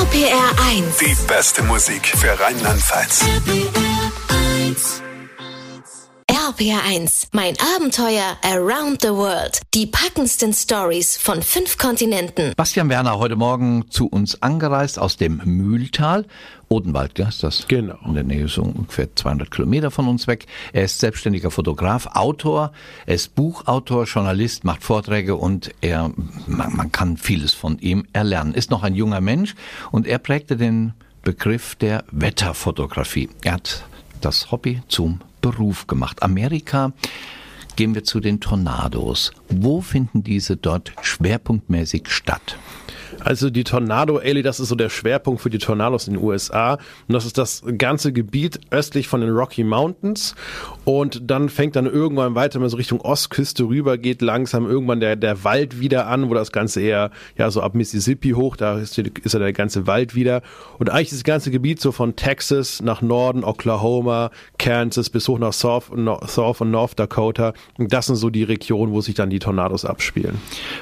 RPR 0.00 0.50
1. 0.68 0.96
Die 0.98 1.16
beste 1.28 1.62
Musik 1.62 2.08
für 2.08 2.36
Rheinland-Pfalz. 2.40 3.24
RPR 6.28 6.82
1. 6.84 7.28
Mein 7.30 7.54
Abenteuer 7.76 8.36
around 8.42 9.02
the 9.02 9.10
world. 9.10 9.60
Die 9.74 9.86
packendsten 9.86 10.52
Stories 10.52 11.16
von 11.16 11.40
fünf 11.40 11.78
Kontinenten. 11.78 12.52
Bastian 12.56 12.88
Werner 12.88 13.18
heute 13.18 13.36
Morgen 13.36 13.88
zu 13.88 14.08
uns 14.08 14.42
angereist 14.42 14.98
aus 14.98 15.18
dem 15.18 15.40
Mühltal. 15.44 16.26
Odenwald, 16.68 17.18
ja, 17.18 17.28
ist 17.28 17.42
das? 17.42 17.66
Genau. 17.66 17.96
In 18.04 18.14
der 18.14 18.24
Nähe 18.24 18.46
so 18.48 18.62
ungefähr 18.62 19.14
200 19.14 19.50
Kilometer 19.50 19.90
von 19.90 20.06
uns 20.06 20.26
weg. 20.26 20.46
Er 20.72 20.84
ist 20.84 20.98
selbstständiger 20.98 21.50
Fotograf, 21.50 22.08
Autor, 22.12 22.72
er 23.06 23.14
ist 23.14 23.34
Buchautor, 23.34 24.04
Journalist, 24.04 24.64
macht 24.64 24.82
Vorträge 24.82 25.36
und 25.36 25.74
er, 25.80 26.10
man, 26.46 26.76
man 26.76 26.92
kann 26.92 27.16
vieles 27.16 27.54
von 27.54 27.78
ihm 27.78 28.06
erlernen. 28.12 28.52
Ist 28.52 28.70
noch 28.70 28.82
ein 28.82 28.94
junger 28.94 29.20
Mensch 29.22 29.54
und 29.90 30.06
er 30.06 30.18
prägte 30.18 30.56
den 30.56 30.92
Begriff 31.22 31.74
der 31.74 32.04
Wetterfotografie. 32.10 33.30
Er 33.42 33.54
hat 33.54 33.84
das 34.20 34.50
Hobby 34.50 34.82
zum 34.88 35.20
Beruf 35.40 35.86
gemacht. 35.86 36.22
Amerika, 36.22 36.92
gehen 37.78 37.94
wir 37.94 38.02
zu 38.02 38.18
den 38.18 38.40
Tornados. 38.40 39.30
Wo 39.48 39.80
finden 39.80 40.24
diese 40.24 40.56
dort 40.56 40.92
schwerpunktmäßig 41.00 42.08
statt? 42.08 42.58
Also 43.20 43.50
die 43.50 43.64
Tornado 43.64 44.18
Alley, 44.18 44.42
das 44.42 44.60
ist 44.60 44.68
so 44.68 44.74
der 44.74 44.88
Schwerpunkt 44.88 45.40
für 45.40 45.50
die 45.50 45.58
Tornados 45.58 46.06
in 46.06 46.14
den 46.14 46.22
USA. 46.22 46.74
Und 46.74 47.14
das 47.14 47.24
ist 47.24 47.38
das 47.38 47.62
ganze 47.76 48.12
Gebiet 48.12 48.60
östlich 48.70 49.08
von 49.08 49.20
den 49.20 49.30
Rocky 49.30 49.64
Mountains. 49.64 50.34
Und 50.84 51.30
dann 51.30 51.48
fängt 51.48 51.76
dann 51.76 51.86
irgendwann 51.86 52.34
weiter, 52.34 52.54
wenn 52.54 52.62
man 52.62 52.70
so 52.70 52.76
Richtung 52.76 53.00
Ostküste 53.00 53.64
rüber 53.64 53.98
geht, 53.98 54.22
langsam 54.22 54.66
irgendwann 54.66 55.00
der, 55.00 55.16
der 55.16 55.44
Wald 55.44 55.80
wieder 55.80 56.06
an, 56.06 56.30
wo 56.30 56.34
das 56.34 56.52
Ganze 56.52 56.80
eher, 56.80 57.10
ja, 57.36 57.50
so 57.50 57.60
ab 57.60 57.74
Mississippi 57.74 58.30
hoch, 58.30 58.56
da 58.56 58.78
ist, 58.78 58.98
ist 58.98 59.32
ja 59.32 59.38
der 59.38 59.52
ganze 59.52 59.86
Wald 59.86 60.14
wieder. 60.14 60.42
Und 60.78 60.90
eigentlich 60.90 61.10
das 61.10 61.24
ganze 61.24 61.50
Gebiet 61.50 61.80
so 61.80 61.92
von 61.92 62.16
Texas 62.16 62.80
nach 62.80 63.02
Norden, 63.02 63.44
Oklahoma, 63.44 64.30
Kansas 64.58 65.10
bis 65.10 65.28
hoch 65.28 65.38
nach 65.38 65.52
South, 65.52 65.90
South 66.26 66.60
und 66.60 66.70
North 66.70 66.98
Dakota. 66.98 67.52
Und 67.76 67.92
das 67.92 68.06
sind 68.06 68.16
so 68.16 68.30
die 68.30 68.42
Regionen, 68.42 68.92
wo 68.92 69.00
sich 69.00 69.14
dann 69.14 69.30
die 69.30 69.38
Tornados 69.38 69.84
abspielen. 69.84 70.40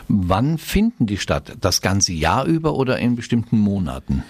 Wann 0.08 0.58
finden 0.58 1.06
die 1.06 1.18
statt? 1.18 1.52
Das 1.60 1.80
ganze 1.80 2.12
Jahr 2.12 2.46
über 2.46 2.74
oder 2.74 2.98
in 2.98 3.16
bestimmten 3.16 3.58
Monaten? 3.58 4.22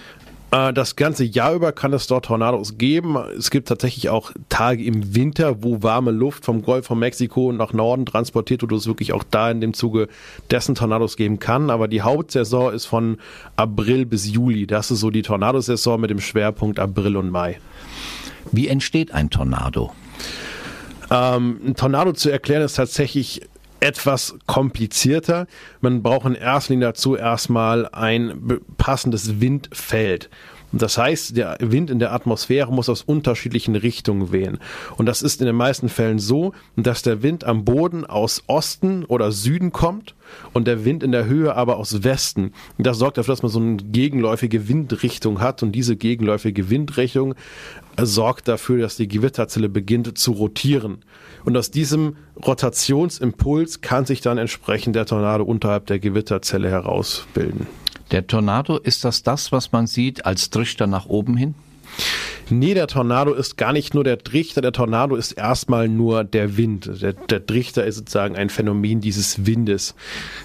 Äh, 0.51 0.73
Das 0.73 0.97
ganze 0.97 1.25
Jahr 1.25 1.55
über 1.55 1.73
kann 1.73 1.93
es 1.93 2.07
dort 2.07 2.27
Tornados 2.27 2.79
geben. 2.79 3.17
Es 3.39 3.51
gibt 3.51 3.69
tatsächlich 3.69 4.09
auch 4.09 4.33
Tage 4.49 4.85
im 4.85 5.15
Winter, 5.15 5.63
wo 5.63 5.83
warme 5.83 6.11
Luft 6.11 6.45
vom 6.45 6.63
Golf 6.63 6.87
von 6.87 6.99
Mexiko 6.99 7.53
nach 7.53 7.73
Norden 7.73 8.07
transportiert 8.07 8.63
wird, 8.63 8.73
wo 8.73 8.77
es 8.77 8.87
wirklich 8.87 9.13
auch 9.13 9.25
da 9.25 9.51
in 9.51 9.61
dem 9.61 9.75
Zuge 9.75 10.09
dessen 10.51 10.75
Tornados 10.75 11.17
geben 11.17 11.39
kann. 11.39 11.71
Aber 11.71 11.89
die 11.89 12.03
Hauptsaison 12.03 12.73
ist 12.73 12.87
von 12.87 13.19
April 13.57 14.07
bis 14.07 14.31
Juli. 14.31 14.67
Das 14.67 14.91
ist 14.91 15.01
so 15.01 15.11
die 15.11 15.23
Tornadosaison 15.23 16.01
mit 16.01 16.11
dem 16.11 16.21
Schwerpunkt 16.21 16.79
April 16.79 17.17
und 17.17 17.31
Mai. 17.31 17.59
Wie 18.53 18.69
entsteht 18.69 19.13
ein 19.13 19.31
Tornado? 19.31 19.93
Ähm, 21.11 21.61
ein 21.65 21.75
Tornado 21.75 22.13
zu 22.13 22.31
erklären 22.31 22.63
ist 22.63 22.75
tatsächlich 22.75 23.43
etwas 23.81 24.37
komplizierter. 24.47 25.47
Man 25.81 26.03
braucht 26.03 26.27
in 26.27 26.35
erster 26.35 26.73
Linie 26.73 26.89
dazu 26.89 27.17
erstmal 27.17 27.89
ein 27.89 28.61
passendes 28.79 29.41
Windfeld. 29.41 30.31
Und 30.73 30.83
Das 30.83 30.99
heißt, 30.99 31.37
der 31.37 31.57
Wind 31.61 31.91
in 31.91 31.99
der 31.99 32.13
Atmosphäre 32.13 32.73
muss 32.73 32.89
aus 32.89 33.03
unterschiedlichen 33.03 33.77
Richtungen 33.77 34.33
wehen. 34.33 34.59
Und 34.97 35.07
das 35.07 35.23
ist 35.23 35.41
in 35.41 35.47
den 35.47 35.57
meisten 35.57 35.89
Fällen 35.89 36.19
so, 36.19 36.53
dass 36.77 37.03
der 37.03 37.23
Wind 37.23 37.45
am 37.45 37.65
Boden 37.65 38.05
aus 38.05 38.43
Osten 38.47 39.05
oder 39.05 39.33
Süden 39.33 39.73
kommt 39.73 40.15
und 40.53 40.67
der 40.67 40.85
Wind 40.85 41.03
in 41.03 41.13
der 41.13 41.27
Höhe 41.27 41.55
aber 41.55 41.77
aus 41.77 42.03
Westen. 42.03 42.53
Das 42.79 42.99
sorgt 42.99 43.19
dafür, 43.19 43.33
dass 43.33 43.43
man 43.43 43.53
so 43.53 43.61
eine 43.61 43.77
gegenläufige 43.77 44.69
Windrichtung 44.69 45.41
hat 45.41 45.63
und 45.63 45.73
diese 45.73 45.97
gegenläufige 45.97 46.69
Windrichtung 46.69 47.35
sorgt 48.01 48.49
dafür, 48.49 48.79
dass 48.83 48.97
die 48.97 49.09
Gewitterzelle 49.09 49.69
beginnt 49.69 50.19
zu 50.19 50.33
rotieren. 50.33 50.99
Und 51.45 51.57
aus 51.57 51.71
diesem 51.71 52.17
Rotationsimpuls 52.45 53.81
kann 53.81 54.05
sich 54.05 54.21
dann 54.21 54.37
entsprechend 54.37 54.97
der 54.97 55.07
Tornado 55.07 55.45
unterhalb 55.45 55.87
der 55.87 55.99
Gewitterzelle 55.99 56.69
herausbilden. 56.69 57.67
Der 58.11 58.27
Tornado, 58.27 58.77
ist 58.77 59.05
das 59.05 59.23
das, 59.23 59.53
was 59.53 59.73
man 59.73 59.87
sieht 59.87 60.25
als 60.27 60.51
Trichter 60.51 60.87
nach 60.87 61.07
oben 61.07 61.37
hin? 61.37 61.55
Nee, 62.49 62.75
der 62.75 62.87
Tornado 62.87 63.33
ist 63.33 63.57
gar 63.57 63.73
nicht 63.73 63.93
nur 63.93 64.05
der 64.05 64.19
Trichter, 64.19 64.61
der 64.61 64.71
Tornado 64.71 65.17
ist 65.17 65.33
erstmal 65.33 65.89
nur 65.89 66.23
der 66.23 66.57
Wind. 66.57 67.03
Der, 67.03 67.13
der 67.13 67.45
Trichter 67.45 67.85
ist 67.85 67.97
sozusagen 67.97 68.37
ein 68.37 68.51
Phänomen 68.51 69.01
dieses 69.01 69.47
Windes. 69.47 69.97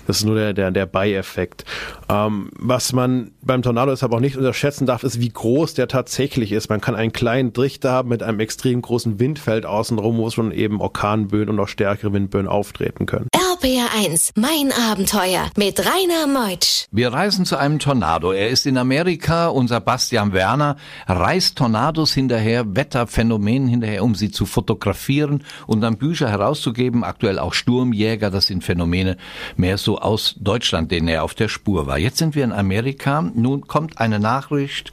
Das 0.07 0.17
ist 0.17 0.25
nur 0.25 0.35
der, 0.35 0.53
der, 0.53 0.71
der 0.71 0.87
Beieffekt. 0.87 1.63
Ähm, 2.09 2.49
was 2.57 2.93
man 2.93 3.31
beim 3.43 3.61
Tornado 3.61 3.91
deshalb 3.91 4.13
auch 4.13 4.19
nicht 4.19 4.35
unterschätzen 4.35 4.87
darf, 4.87 5.03
ist, 5.03 5.19
wie 5.19 5.29
groß 5.29 5.75
der 5.75 5.87
tatsächlich 5.87 6.53
ist. 6.53 6.69
Man 6.69 6.81
kann 6.81 6.95
einen 6.95 7.13
kleinen 7.13 7.53
Trichter 7.53 7.91
haben 7.91 8.09
mit 8.09 8.23
einem 8.23 8.39
extrem 8.39 8.81
großen 8.81 9.19
Windfeld 9.19 9.67
außenrum, 9.67 10.17
wo 10.17 10.29
schon 10.31 10.51
eben 10.51 10.81
Orkanböen 10.81 11.49
und 11.49 11.57
noch 11.57 11.67
stärkere 11.67 12.13
Windböen 12.13 12.47
auftreten 12.47 13.05
können. 13.05 13.27
RPR 13.61 13.93
1. 13.95 14.31
Mein 14.37 14.71
Abenteuer 14.71 15.47
mit 15.55 15.79
Rainer 15.79 16.25
Meutsch. 16.25 16.85
Wir 16.91 17.13
reisen 17.13 17.45
zu 17.45 17.57
einem 17.57 17.77
Tornado. 17.77 18.31
Er 18.31 18.49
ist 18.49 18.65
in 18.65 18.75
Amerika. 18.75 19.49
Unser 19.49 19.79
Bastian 19.79 20.33
Werner 20.33 20.77
reist 21.05 21.57
Tornados 21.57 22.11
hinterher, 22.11 22.75
Wetterphänomenen 22.75 23.67
hinterher, 23.67 24.03
um 24.03 24.15
sie 24.15 24.31
zu 24.31 24.47
fotografieren 24.47 25.43
und 25.67 25.81
dann 25.81 25.97
Bücher 25.97 26.27
herauszugeben. 26.27 27.03
Aktuell 27.03 27.37
auch 27.37 27.53
Sturmjäger. 27.53 28.31
Das 28.31 28.47
sind 28.47 28.63
Phänomene 28.63 29.17
mehr 29.57 29.77
so 29.77 29.99
aus 29.99 30.35
Deutschland, 30.39 30.89
denen 30.91 31.07
er 31.07 31.23
auf 31.23 31.35
der 31.35 31.47
Spur 31.47 31.85
war. 31.85 31.99
Jetzt 31.99 32.17
sind 32.17 32.33
wir 32.33 32.43
in 32.43 32.53
Amerika. 32.53 33.21
Nun 33.21 33.67
kommt 33.67 33.99
eine 33.99 34.19
Nachricht. 34.19 34.91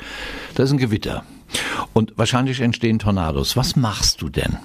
Das 0.57 0.67
ist 0.67 0.73
ein 0.73 0.79
Gewitter. 0.79 1.25
Und 1.95 2.13
wahrscheinlich 2.17 2.61
entstehen 2.61 2.99
Tornados. 2.99 3.57
Was 3.57 3.77
machst 3.77 4.21
du 4.21 4.29
denn? 4.29 4.59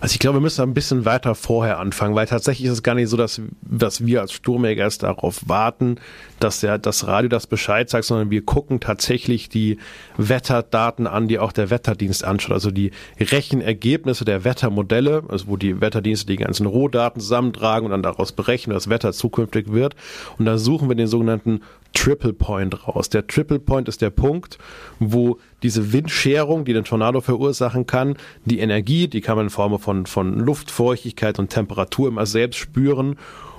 Also 0.00 0.14
ich 0.14 0.18
glaube, 0.18 0.38
wir 0.38 0.40
müssen 0.40 0.62
ein 0.62 0.72
bisschen 0.72 1.04
weiter 1.04 1.34
vorher 1.34 1.78
anfangen, 1.78 2.14
weil 2.14 2.26
tatsächlich 2.26 2.66
ist 2.66 2.72
es 2.72 2.82
gar 2.82 2.94
nicht 2.94 3.10
so, 3.10 3.18
dass, 3.18 3.42
dass 3.60 4.06
wir 4.06 4.22
als 4.22 4.32
Sturmjäger 4.32 4.88
darauf 4.98 5.46
warten, 5.46 5.96
dass 6.38 6.60
der, 6.60 6.78
das 6.78 7.06
Radio 7.06 7.28
das 7.28 7.46
Bescheid 7.46 7.90
sagt, 7.90 8.06
sondern 8.06 8.30
wir 8.30 8.42
gucken 8.42 8.80
tatsächlich 8.80 9.50
die 9.50 9.76
Wetterdaten 10.16 11.06
an, 11.06 11.28
die 11.28 11.38
auch 11.38 11.52
der 11.52 11.68
Wetterdienst 11.68 12.24
anschaut. 12.24 12.52
Also 12.52 12.70
die 12.70 12.92
Rechenergebnisse 13.18 14.24
der 14.24 14.44
Wettermodelle, 14.44 15.24
also 15.28 15.48
wo 15.48 15.56
die 15.58 15.82
Wetterdienste 15.82 16.26
die 16.26 16.36
ganzen 16.36 16.64
Rohdaten 16.64 17.20
zusammentragen 17.20 17.84
und 17.84 17.90
dann 17.90 18.02
daraus 18.02 18.32
berechnen, 18.32 18.72
wie 18.72 18.76
das 18.76 18.88
Wetter 18.88 19.12
zukünftig 19.12 19.70
wird. 19.70 19.96
Und 20.38 20.46
da 20.46 20.56
suchen 20.56 20.88
wir 20.88 20.96
den 20.96 21.08
sogenannten 21.08 21.60
Triple 21.92 22.32
Point 22.32 22.86
raus. 22.86 23.08
Der 23.08 23.26
Triple 23.26 23.58
Point 23.58 23.88
ist 23.88 24.00
der 24.00 24.10
Punkt, 24.10 24.58
wo 24.98 25.38
diese 25.62 25.92
Windscherung, 25.92 26.64
die 26.64 26.72
den 26.72 26.84
Tornado 26.84 27.20
verursachen 27.20 27.86
kann, 27.86 28.16
die 28.44 28.60
Energie, 28.60 29.08
die 29.08 29.20
kann 29.20 29.36
man 29.36 29.46
in 29.46 29.50
Form 29.50 29.78
von, 29.78 29.89
von 30.06 30.38
Luftfeuchtigkeit 30.38 31.38
und 31.38 31.50
Temperatur 31.50 32.08
immer 32.08 32.26
selbst 32.26 32.58
spüren 32.58 33.16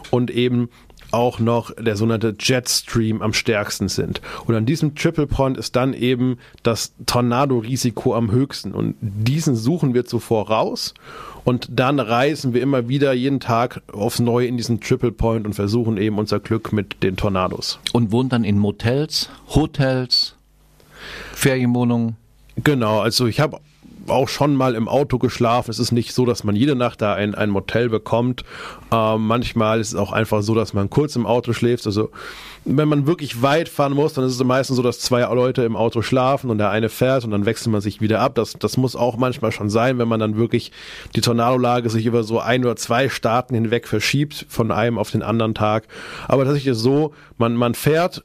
und 0.10 0.32
eben 0.32 0.70
auch 1.12 1.40
noch 1.40 1.72
der 1.76 1.96
sogenannte 1.96 2.36
Jetstream 2.40 3.22
am 3.22 3.34
stärksten 3.34 3.90
sind. 3.90 4.22
Und 4.46 4.56
an 4.56 4.66
diesem 4.66 4.96
Triple 4.96 5.28
Point 5.28 5.58
ist 5.58 5.76
dann 5.76 5.94
eben 5.94 6.38
das 6.64 6.94
Tornado-Risiko 7.06 8.16
am 8.16 8.32
höchsten. 8.32 8.72
Und 8.72 8.96
diesen 9.02 9.56
suchen 9.56 9.94
wir 9.94 10.06
zuvor 10.06 10.50
raus 10.50 10.94
und 11.44 11.68
dann 11.72 12.00
reisen 12.00 12.54
wir 12.54 12.62
immer 12.62 12.88
wieder 12.88 13.14
jeden 13.14 13.40
Tag 13.40 13.82
aufs 13.92 14.20
Neue 14.20 14.48
in 14.48 14.58
diesen 14.58 14.80
Triple 14.80 15.12
Point 15.12 15.46
und 15.46 15.54
versuchen 15.54 15.98
eben 15.98 16.18
unser 16.18 16.40
Glück 16.40 16.72
mit 16.72 17.04
den 17.04 17.18
Tornados. 17.18 17.80
Und 17.94 18.12
wohnt 18.12 18.32
dann 18.32 18.44
in 18.44 18.58
Motels, 18.58 19.30
Hotels, 19.50 20.36
Ferienwohnungen? 21.34 22.16
Genau, 22.64 23.00
also 23.00 23.28
ich 23.28 23.40
habe 23.40 23.60
auch 24.12 24.27
schon 24.27 24.56
mal 24.56 24.75
im 24.75 24.88
Auto 24.88 25.18
geschlafen. 25.18 25.72
Es 25.72 25.80
ist 25.80 25.91
nicht 25.91 26.13
so, 26.13 26.25
dass 26.25 26.44
man 26.44 26.56
jede 26.56 26.75
Nacht 26.75 27.01
da 27.01 27.13
ein, 27.13 27.36
ein 27.36 27.50
Motel 27.50 27.89
bekommt. 27.89 28.44
Ähm, 28.91 29.25
manchmal 29.25 29.80
ist 29.80 29.89
es 29.89 29.96
auch 29.96 30.12
einfach 30.12 30.44
so, 30.44 30.53
dass 30.56 30.74
man 30.74 30.89
kurz 30.89 31.15
im 31.15 31.25
Auto 31.25 31.53
schläft. 31.53 31.86
Also 31.86 32.12
wenn 32.63 32.88
man 32.88 33.08
wirklich 33.08 33.41
weit 33.41 33.70
fahren 33.70 33.94
muss, 33.94 34.13
dann 34.13 34.25
ist 34.25 34.34
es 34.34 34.44
meistens 34.44 34.77
so, 34.77 34.84
dass 34.84 35.00
zwei 35.00 35.22
Leute 35.22 35.63
im 35.63 35.75
Auto 35.75 36.01
schlafen 36.01 36.51
und 36.51 36.60
der 36.60 36.70
eine 36.70 36.89
fährt 36.89 37.24
und 37.24 37.32
dann 37.32 37.46
wechselt 37.46 37.72
man 37.72 37.82
sich 37.82 38.01
wieder 38.01 38.20
ab. 38.20 38.36
Das, 38.36 38.53
das 38.53 38.77
muss 38.77 38.96
auch 38.96 39.18
manchmal 39.18 39.51
schon 39.51 39.70
sein, 39.70 39.98
wenn 39.98 40.08
man 40.08 40.20
dann 40.20 40.38
wirklich 40.38 40.72
die 41.15 41.22
Tornadolage 41.22 41.89
sich 41.89 42.06
über 42.06 42.24
so 42.24 42.39
ein 42.39 42.63
oder 42.63 42.75
zwei 42.75 43.10
Staaten 43.10 43.56
hinweg 43.56 43.88
verschiebt 43.88 44.46
von 44.48 44.72
einem 44.72 45.00
auf 45.00 45.10
den 45.10 45.24
anderen 45.24 45.56
Tag. 45.56 45.88
Aber 46.27 46.44
tatsächlich 46.44 46.72
ist 46.72 46.77
es 46.77 46.84
so, 46.84 47.13
man, 47.38 47.56
man 47.56 47.74
fährt 47.74 48.24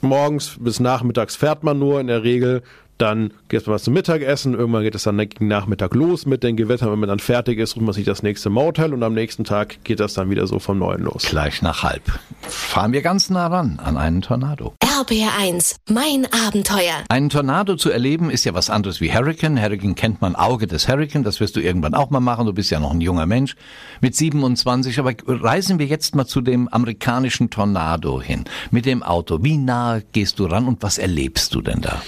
morgens 0.00 0.56
bis 0.60 0.80
nachmittags 0.80 1.36
fährt 1.36 1.64
man 1.64 1.78
nur 1.78 2.00
in 2.00 2.06
der 2.06 2.22
Regel 2.22 2.62
dann 2.98 3.32
geht 3.48 3.66
man 3.66 3.74
was 3.74 3.84
zum 3.84 3.94
Mittagessen, 3.94 4.54
irgendwann 4.54 4.82
geht 4.82 4.94
es 4.94 5.04
dann 5.04 5.16
gegen 5.18 5.48
Nachmittag 5.48 5.94
los 5.94 6.26
mit 6.26 6.42
den 6.42 6.56
Gewittern. 6.56 6.90
Wenn 6.90 6.98
man 6.98 7.08
dann 7.08 7.18
fertig 7.18 7.58
ist, 7.58 7.76
ruft 7.76 7.86
man 7.86 7.94
sich 7.94 8.04
das 8.04 8.22
nächste 8.22 8.50
Motel 8.50 8.92
und 8.92 9.02
am 9.02 9.14
nächsten 9.14 9.44
Tag 9.44 9.82
geht 9.84 10.00
das 10.00 10.14
dann 10.14 10.30
wieder 10.30 10.46
so 10.46 10.58
vom 10.58 10.78
Neuen 10.78 11.02
los. 11.02 11.22
Gleich 11.22 11.62
nach 11.62 11.82
halb. 11.82 12.02
Fahren 12.42 12.92
wir 12.92 13.02
ganz 13.02 13.30
nah 13.30 13.46
ran 13.46 13.80
an 13.82 13.96
einen 13.96 14.20
Tornado. 14.20 14.74
RBR1, 14.82 15.76
mein 15.90 16.26
Abenteuer. 16.46 17.04
Einen 17.08 17.28
Tornado 17.28 17.76
zu 17.76 17.90
erleben 17.90 18.30
ist 18.30 18.44
ja 18.44 18.54
was 18.54 18.68
anderes 18.68 19.00
wie 19.00 19.12
Hurricane. 19.12 19.62
Hurricane 19.62 19.94
kennt 19.94 20.20
man 20.20 20.34
Auge 20.34 20.66
des 20.66 20.88
Hurricane. 20.88 21.22
Das 21.22 21.38
wirst 21.38 21.54
du 21.54 21.60
irgendwann 21.60 21.94
auch 21.94 22.10
mal 22.10 22.18
machen. 22.18 22.46
Du 22.46 22.52
bist 22.52 22.70
ja 22.70 22.80
noch 22.80 22.90
ein 22.90 23.00
junger 23.00 23.26
Mensch 23.26 23.54
mit 24.00 24.16
27. 24.16 24.98
Aber 24.98 25.12
reisen 25.26 25.78
wir 25.78 25.86
jetzt 25.86 26.16
mal 26.16 26.26
zu 26.26 26.40
dem 26.40 26.66
amerikanischen 26.66 27.48
Tornado 27.48 28.20
hin. 28.20 28.44
Mit 28.72 28.86
dem 28.86 29.04
Auto. 29.04 29.38
Wie 29.42 29.56
nah 29.56 30.00
gehst 30.12 30.40
du 30.40 30.46
ran 30.46 30.66
und 30.66 30.82
was 30.82 30.98
erlebst 30.98 31.54
du 31.54 31.60
denn 31.60 31.80
da? 31.80 32.02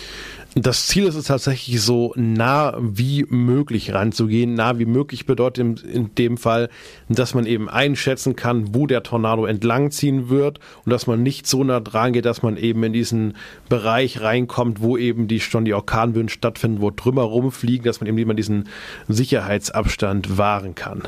Das 0.56 0.88
Ziel 0.88 1.04
ist 1.04 1.14
es 1.14 1.26
tatsächlich 1.26 1.80
so 1.80 2.12
nah 2.16 2.76
wie 2.80 3.24
möglich 3.28 3.92
ranzugehen. 3.92 4.54
Nah 4.54 4.80
wie 4.80 4.84
möglich 4.84 5.24
bedeutet 5.24 5.84
in, 5.84 6.12
dem 6.16 6.36
Fall, 6.36 6.68
dass 7.08 7.34
man 7.34 7.46
eben 7.46 7.68
einschätzen 7.68 8.34
kann, 8.34 8.74
wo 8.74 8.88
der 8.88 9.04
Tornado 9.04 9.46
entlangziehen 9.46 10.28
wird 10.28 10.58
und 10.84 10.90
dass 10.90 11.06
man 11.06 11.22
nicht 11.22 11.46
so 11.46 11.62
nah 11.62 11.78
dran 11.78 12.12
geht, 12.12 12.24
dass 12.24 12.42
man 12.42 12.56
eben 12.56 12.82
in 12.82 12.92
diesen 12.92 13.34
Bereich 13.68 14.22
reinkommt, 14.22 14.82
wo 14.82 14.96
eben 14.96 15.28
die 15.28 15.38
schon 15.38 15.64
die 15.64 15.74
Orkanböen 15.74 16.28
stattfinden, 16.28 16.80
wo 16.80 16.90
Trümmer 16.90 17.22
rumfliegen, 17.22 17.84
dass 17.84 18.00
man 18.00 18.08
eben 18.08 18.18
immer 18.18 18.34
diesen 18.34 18.68
Sicherheitsabstand 19.06 20.36
wahren 20.36 20.74
kann. 20.74 21.06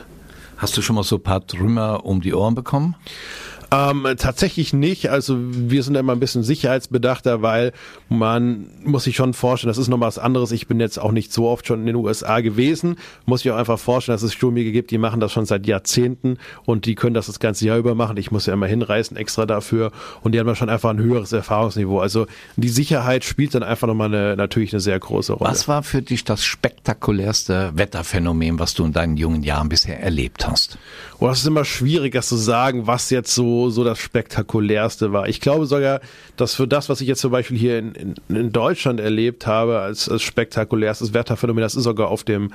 Hast 0.56 0.76
du 0.76 0.82
schon 0.82 0.94
mal 0.94 1.02
so 1.02 1.16
ein 1.16 1.22
paar 1.22 1.44
Trümmer 1.44 2.06
um 2.06 2.20
die 2.20 2.32
Ohren 2.32 2.54
bekommen? 2.54 2.94
Ähm, 3.73 4.07
tatsächlich 4.19 4.75
nicht. 4.75 5.09
Also 5.09 5.38
wir 5.41 5.83
sind 5.83 5.95
immer 5.95 6.12
ein 6.12 6.21
bisschen 6.21 6.43
sicherheitsbedachter, 6.43 7.41
weil 7.41 7.73
man 8.11 8.67
muss 8.85 9.05
sich 9.05 9.17
schon 9.17 9.33
vorstellen, 9.33 9.71
das 9.71 9.79
ist 9.79 9.88
noch 9.88 10.00
was 10.00 10.19
anderes. 10.19 10.52
Ich 10.52 10.67
bin 10.67 10.79
jetzt 10.79 10.99
auch 10.99 11.11
nicht 11.11 11.33
so 11.33 11.49
oft 11.49 11.67
schon 11.67 11.81
in 11.81 11.87
den 11.87 11.97
USA 11.97 12.41
gewesen. 12.41 12.97
Muss 13.25 13.45
ich 13.45 13.50
auch 13.50 13.57
einfach 13.57 13.79
vorstellen, 13.79 14.14
dass 14.14 14.23
es 14.23 14.35
Sturmjäger 14.35 14.73
gibt, 14.73 14.91
die 14.91 14.99
machen 14.99 15.21
das 15.21 15.33
schon 15.33 15.47
seit 15.47 15.67
Jahrzehnten 15.67 16.37
und 16.67 16.85
die 16.85 16.95
können 16.95 17.14
das 17.14 17.26
das 17.26 17.41
ganze 17.41 17.67
Jahr 17.67 17.79
über 17.79 17.95
machen. 17.95 18.19
Ich 18.19 18.31
muss 18.31 18.45
ja 18.45 18.52
immer 18.52 18.67
hinreisen 18.67 19.17
extra 19.17 19.47
dafür 19.47 19.91
und 20.23 20.33
die 20.33 20.41
haben 20.41 20.55
schon 20.55 20.69
einfach 20.69 20.91
ein 20.91 20.99
höheres 20.99 21.33
Erfahrungsniveau. 21.33 21.99
Also 21.99 22.26
die 22.57 22.69
Sicherheit 22.69 23.25
spielt 23.25 23.55
dann 23.55 23.62
einfach 23.62 23.88
nochmal 23.88 24.09
eine, 24.09 24.37
natürlich 24.37 24.75
eine 24.75 24.81
sehr 24.81 24.99
große 24.99 25.33
Rolle. 25.33 25.50
Was 25.50 25.67
war 25.67 25.83
für 25.83 26.02
dich 26.02 26.25
das 26.25 26.45
spektakulärste 26.45 27.73
Wetterphänomen, 27.75 28.59
was 28.59 28.75
du 28.75 28.85
in 28.85 28.93
deinen 28.93 29.17
jungen 29.17 29.43
Jahren 29.43 29.71
bisher 29.71 29.99
erlebt 29.99 30.47
hast? 30.47 30.76
Oh, 31.23 31.29
das 31.29 31.38
ist 31.38 31.47
immer 31.47 31.64
schwierig, 31.64 32.14
das 32.14 32.26
zu 32.26 32.35
sagen, 32.35 32.88
was 32.88 33.09
jetzt 33.11 33.33
so 33.33 33.71
so, 33.71 33.85
das 33.85 34.00
spektakulärste 34.00 35.12
war. 35.12 35.29
Ich 35.29 35.41
glaube 35.41 35.67
sogar, 35.67 36.00
dass 36.37 36.57
für 36.57 36.67
das, 36.67 36.88
was 36.88 37.00
ich 37.00 37.07
jetzt 37.07 37.21
zum 37.21 37.31
Beispiel 37.31 37.57
hier 37.57 37.79
in, 37.79 37.93
in, 37.93 38.14
in 38.29 38.50
Deutschland 38.50 38.99
erlebt 38.99 39.47
habe, 39.47 39.79
als, 39.79 40.09
als 40.09 40.23
spektakulärstes 40.23 41.14
Wetterphänomen, 41.14 41.62
das 41.62 41.76
ist 41.76 41.85
sogar 41.85 42.09
auf 42.09 42.25
dem 42.25 42.50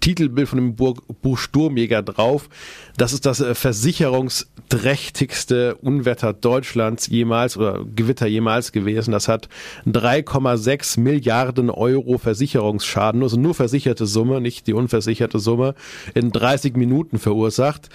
Titelbild 0.00 0.48
von 0.48 0.58
dem 0.58 0.74
Buch, 0.74 0.96
Buch 1.22 1.38
Sturmjäger 1.38 2.02
drauf. 2.02 2.48
Das 2.96 3.12
ist 3.12 3.24
das 3.24 3.38
äh, 3.38 3.54
versicherungsträchtigste 3.54 5.76
Unwetter 5.76 6.32
Deutschlands 6.32 7.06
jemals 7.06 7.56
oder 7.56 7.84
Gewitter 7.94 8.26
jemals 8.26 8.72
gewesen. 8.72 9.12
Das 9.12 9.28
hat 9.28 9.48
3,6 9.86 10.98
Milliarden 10.98 11.70
Euro 11.70 12.18
Versicherungsschaden, 12.18 13.22
also 13.22 13.38
nur 13.38 13.54
versicherte 13.54 14.06
Summe, 14.06 14.40
nicht 14.40 14.66
die 14.66 14.72
unversicherte 14.72 15.38
Summe, 15.38 15.76
in 16.14 16.32
30 16.32 16.74
Minuten 16.74 17.20
verursacht. 17.20 17.90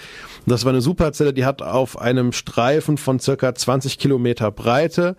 Das 0.46 0.65
war 0.65 0.72
eine 0.72 0.82
Superzelle, 0.82 1.34
die 1.34 1.46
hat 1.46 1.62
auf 1.62 2.00
einem 2.00 2.32
Streifen 2.32 2.98
von 2.98 3.20
circa 3.20 3.55
20 3.55 3.98
Kilometer 3.98 4.51
Breite 4.51 5.15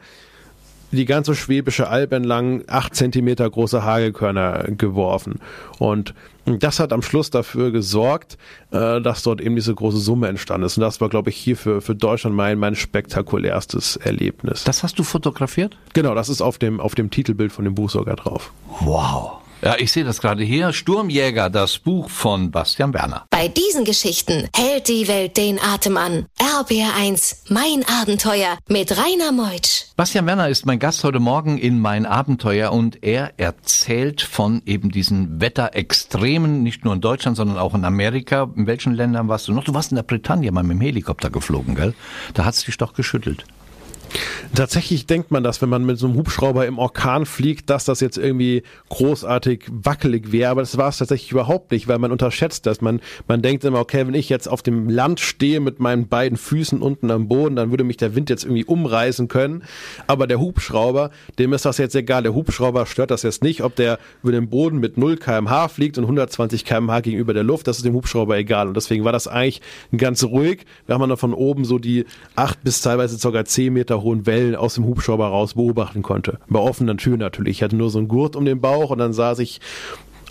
die 0.95 1.05
ganze 1.05 1.35
Schwäbische 1.35 1.89
Alb 1.89 2.13
entlang 2.13 2.65
acht 2.69 2.95
Zentimeter 2.95 3.49
große 3.49 3.85
Hagelkörner 3.85 4.65
geworfen. 4.69 5.41
Und 5.79 6.15
das 6.45 6.79
hat 6.79 6.93
am 6.93 7.03
Schluss 7.03 7.31
dafür 7.31 7.71
gesorgt, 7.71 8.37
äh, 8.71 9.01
dass 9.01 9.23
dort 9.23 9.41
eben 9.41 9.57
diese 9.57 9.75
große 9.75 9.99
Summe 9.99 10.29
entstanden 10.29 10.67
ist. 10.67 10.77
Und 10.77 10.83
das 10.83 11.01
war, 11.01 11.09
glaube 11.09 11.31
ich, 11.31 11.37
hier 11.37 11.57
für, 11.57 11.81
für 11.81 11.95
Deutschland 11.95 12.37
mein, 12.37 12.59
mein 12.59 12.75
spektakulärstes 12.75 13.97
Erlebnis. 13.97 14.65
Das 14.65 14.83
hast 14.83 14.99
du 14.99 15.05
fotografiert? 15.05 15.77
Genau, 15.95 16.15
das 16.15 16.29
ist 16.29 16.43
auf 16.43 16.59
dem, 16.59 16.81
auf 16.81 16.95
dem 16.95 17.11
Titelbild 17.11 17.53
von 17.53 17.65
dem 17.65 17.75
Buch 17.75 17.91
sogar 17.91 18.17
drauf. 18.17 18.53
Wow. 18.81 19.44
Ja, 19.65 19.77
ich 19.79 19.93
sehe 19.93 20.05
das 20.05 20.21
gerade 20.21 20.45
hier. 20.45 20.75
Sturmjäger, 20.75 21.49
das 21.49 21.79
Buch 21.79 22.11
von 22.11 22.51
Bastian 22.51 22.93
Werner. 22.93 23.25
Bei 23.31 23.49
diesen 23.49 23.87
Geschichten 23.87 24.47
hält 24.55 24.89
die 24.89 25.09
Welt 25.09 25.39
den 25.39 25.59
Atem 25.59 25.97
an. 25.97 26.27
RBR1, 26.39 27.51
mein 27.51 27.83
Abenteuer 28.03 28.59
mit 28.69 28.95
Rainer 28.99 29.33
Meutsch. 29.33 29.87
Bastian 29.97 30.27
Werner 30.27 30.51
ist 30.51 30.67
mein 30.67 30.79
Gast 30.79 31.03
heute 31.03 31.19
Morgen 31.19 31.57
in 31.57 31.81
mein 31.81 32.05
Abenteuer 32.05 32.73
und 32.73 33.03
er 33.03 33.33
erzählt 33.39 34.21
von 34.21 34.61
eben 34.67 34.91
diesen 34.91 35.41
Wetterextremen, 35.41 36.63
nicht 36.63 36.85
nur 36.85 36.93
in 36.93 37.01
Deutschland, 37.01 37.39
sondern 37.39 37.57
auch 37.57 37.75
in 37.75 37.87
Amerika. 37.87 38.51
In 38.55 38.67
welchen 38.67 38.93
Ländern 38.93 39.29
warst 39.29 39.49
du 39.49 39.53
noch? 39.55 39.65
Du 39.65 39.73
warst 39.73 39.93
in 39.93 39.97
der 39.97 40.03
Bretagne 40.03 40.53
mal 40.53 40.63
mit 40.63 40.77
dem 40.77 40.83
Helikopter 40.83 41.31
geflogen, 41.31 41.75
gell? 41.75 41.95
Da 42.35 42.45
hat's 42.45 42.65
dich 42.65 42.77
doch 42.77 42.93
geschüttelt. 42.93 43.47
Tatsächlich 44.55 45.07
denkt 45.07 45.31
man 45.31 45.43
das, 45.43 45.61
wenn 45.63 45.69
man 45.69 45.85
mit 45.85 45.99
so 45.99 46.07
einem 46.07 46.17
Hubschrauber 46.17 46.67
im 46.67 46.79
Orkan 46.79 47.27
fliegt, 47.27 47.71
dass 47.71 47.85
das 47.85 48.01
jetzt 48.01 48.19
irgendwie 48.19 48.63
großartig 48.89 49.65
wackelig 49.71 50.31
wäre, 50.31 50.51
aber 50.51 50.63
das 50.63 50.77
war 50.77 50.89
es 50.89 50.99
tatsächlich 50.99 51.33
überhaupt 51.33 51.73
nicht, 51.73 51.89
weil 51.89 51.99
man 51.99 52.13
unterschätzt 52.13 52.67
das. 52.67 52.81
Man, 52.81 53.01
man 53.27 53.43
denkt 53.43 53.65
immer, 53.65 53.81
okay, 53.81 54.07
wenn 54.07 54.15
ich 54.15 54.29
jetzt 54.29 54.49
auf 54.49 54.63
dem 54.63 54.89
Land 54.89 55.21
stehe 55.21 55.61
mit 55.61 55.81
meinen 55.81 56.09
beiden 56.09 56.39
Füßen 56.39 56.81
unten 56.81 57.11
am 57.11 57.27
Boden, 57.27 57.57
dann 57.57 57.71
würde 57.71 57.85
mich 57.85 57.97
der 57.97 58.15
Wind 58.15 58.31
jetzt 58.31 58.45
irgendwie 58.45 58.65
umreißen 58.65 59.27
können. 59.27 59.65
Aber 60.07 60.27
der 60.27 60.39
Hubschrauber, 60.39 61.11
dem 61.39 61.53
ist 61.53 61.65
das 61.65 61.79
jetzt 61.79 61.97
egal. 61.97 62.23
Der 62.23 62.35
Hubschrauber 62.35 62.87
stört 62.87 63.11
das 63.11 63.23
jetzt 63.23 63.43
nicht, 63.43 63.63
ob 63.63 63.75
der 63.75 63.99
über 64.23 64.33
den 64.33 64.49
Boden 64.49 64.79
mit 64.79 64.97
0 64.99 65.17
kmh 65.17 65.69
fliegt 65.69 65.99
und 65.99 66.05
120 66.05 66.65
kmh 66.65 67.01
gegenüber 67.01 67.35
der 67.35 67.43
Luft, 67.43 67.67
das 67.67 67.79
ist 67.79 67.85
dem 67.85 67.95
Hubschrauber 67.95 68.37
egal. 68.37 68.69
Und 68.69 68.77
deswegen 68.77 69.05
war 69.05 69.13
das 69.13 69.27
eigentlich 69.27 69.61
ganz 69.97 70.23
ruhig. 70.23 70.65
Wir 70.87 70.95
haben 70.95 71.09
dann 71.09 71.19
von 71.19 71.35
oben 71.35 71.65
so 71.65 71.79
die 71.79 72.05
acht 72.37 72.63
bis 72.63 72.81
teilweise 72.81 73.17
sogar 73.17 73.45
zehn 73.45 73.73
Meter 73.73 73.97
hohen 74.05 74.27
Wellen 74.27 74.55
aus 74.55 74.75
dem 74.75 74.85
Hubschrauber 74.85 75.27
raus 75.27 75.55
beobachten 75.55 76.03
konnte. 76.03 76.39
Bei 76.49 76.61
offener 76.61 76.97
Tür 76.97 77.17
natürlich. 77.17 77.59
Ich 77.59 77.63
hatte 77.63 77.77
nur 77.77 77.91
so 77.91 77.99
einen 77.99 78.09
Gurt 78.09 78.37
um 78.37 78.45
den 78.45 78.61
Bauch 78.61 78.91
und 78.91 78.99
dann 78.99 79.13
saß 79.13 79.41
ich 79.41 79.61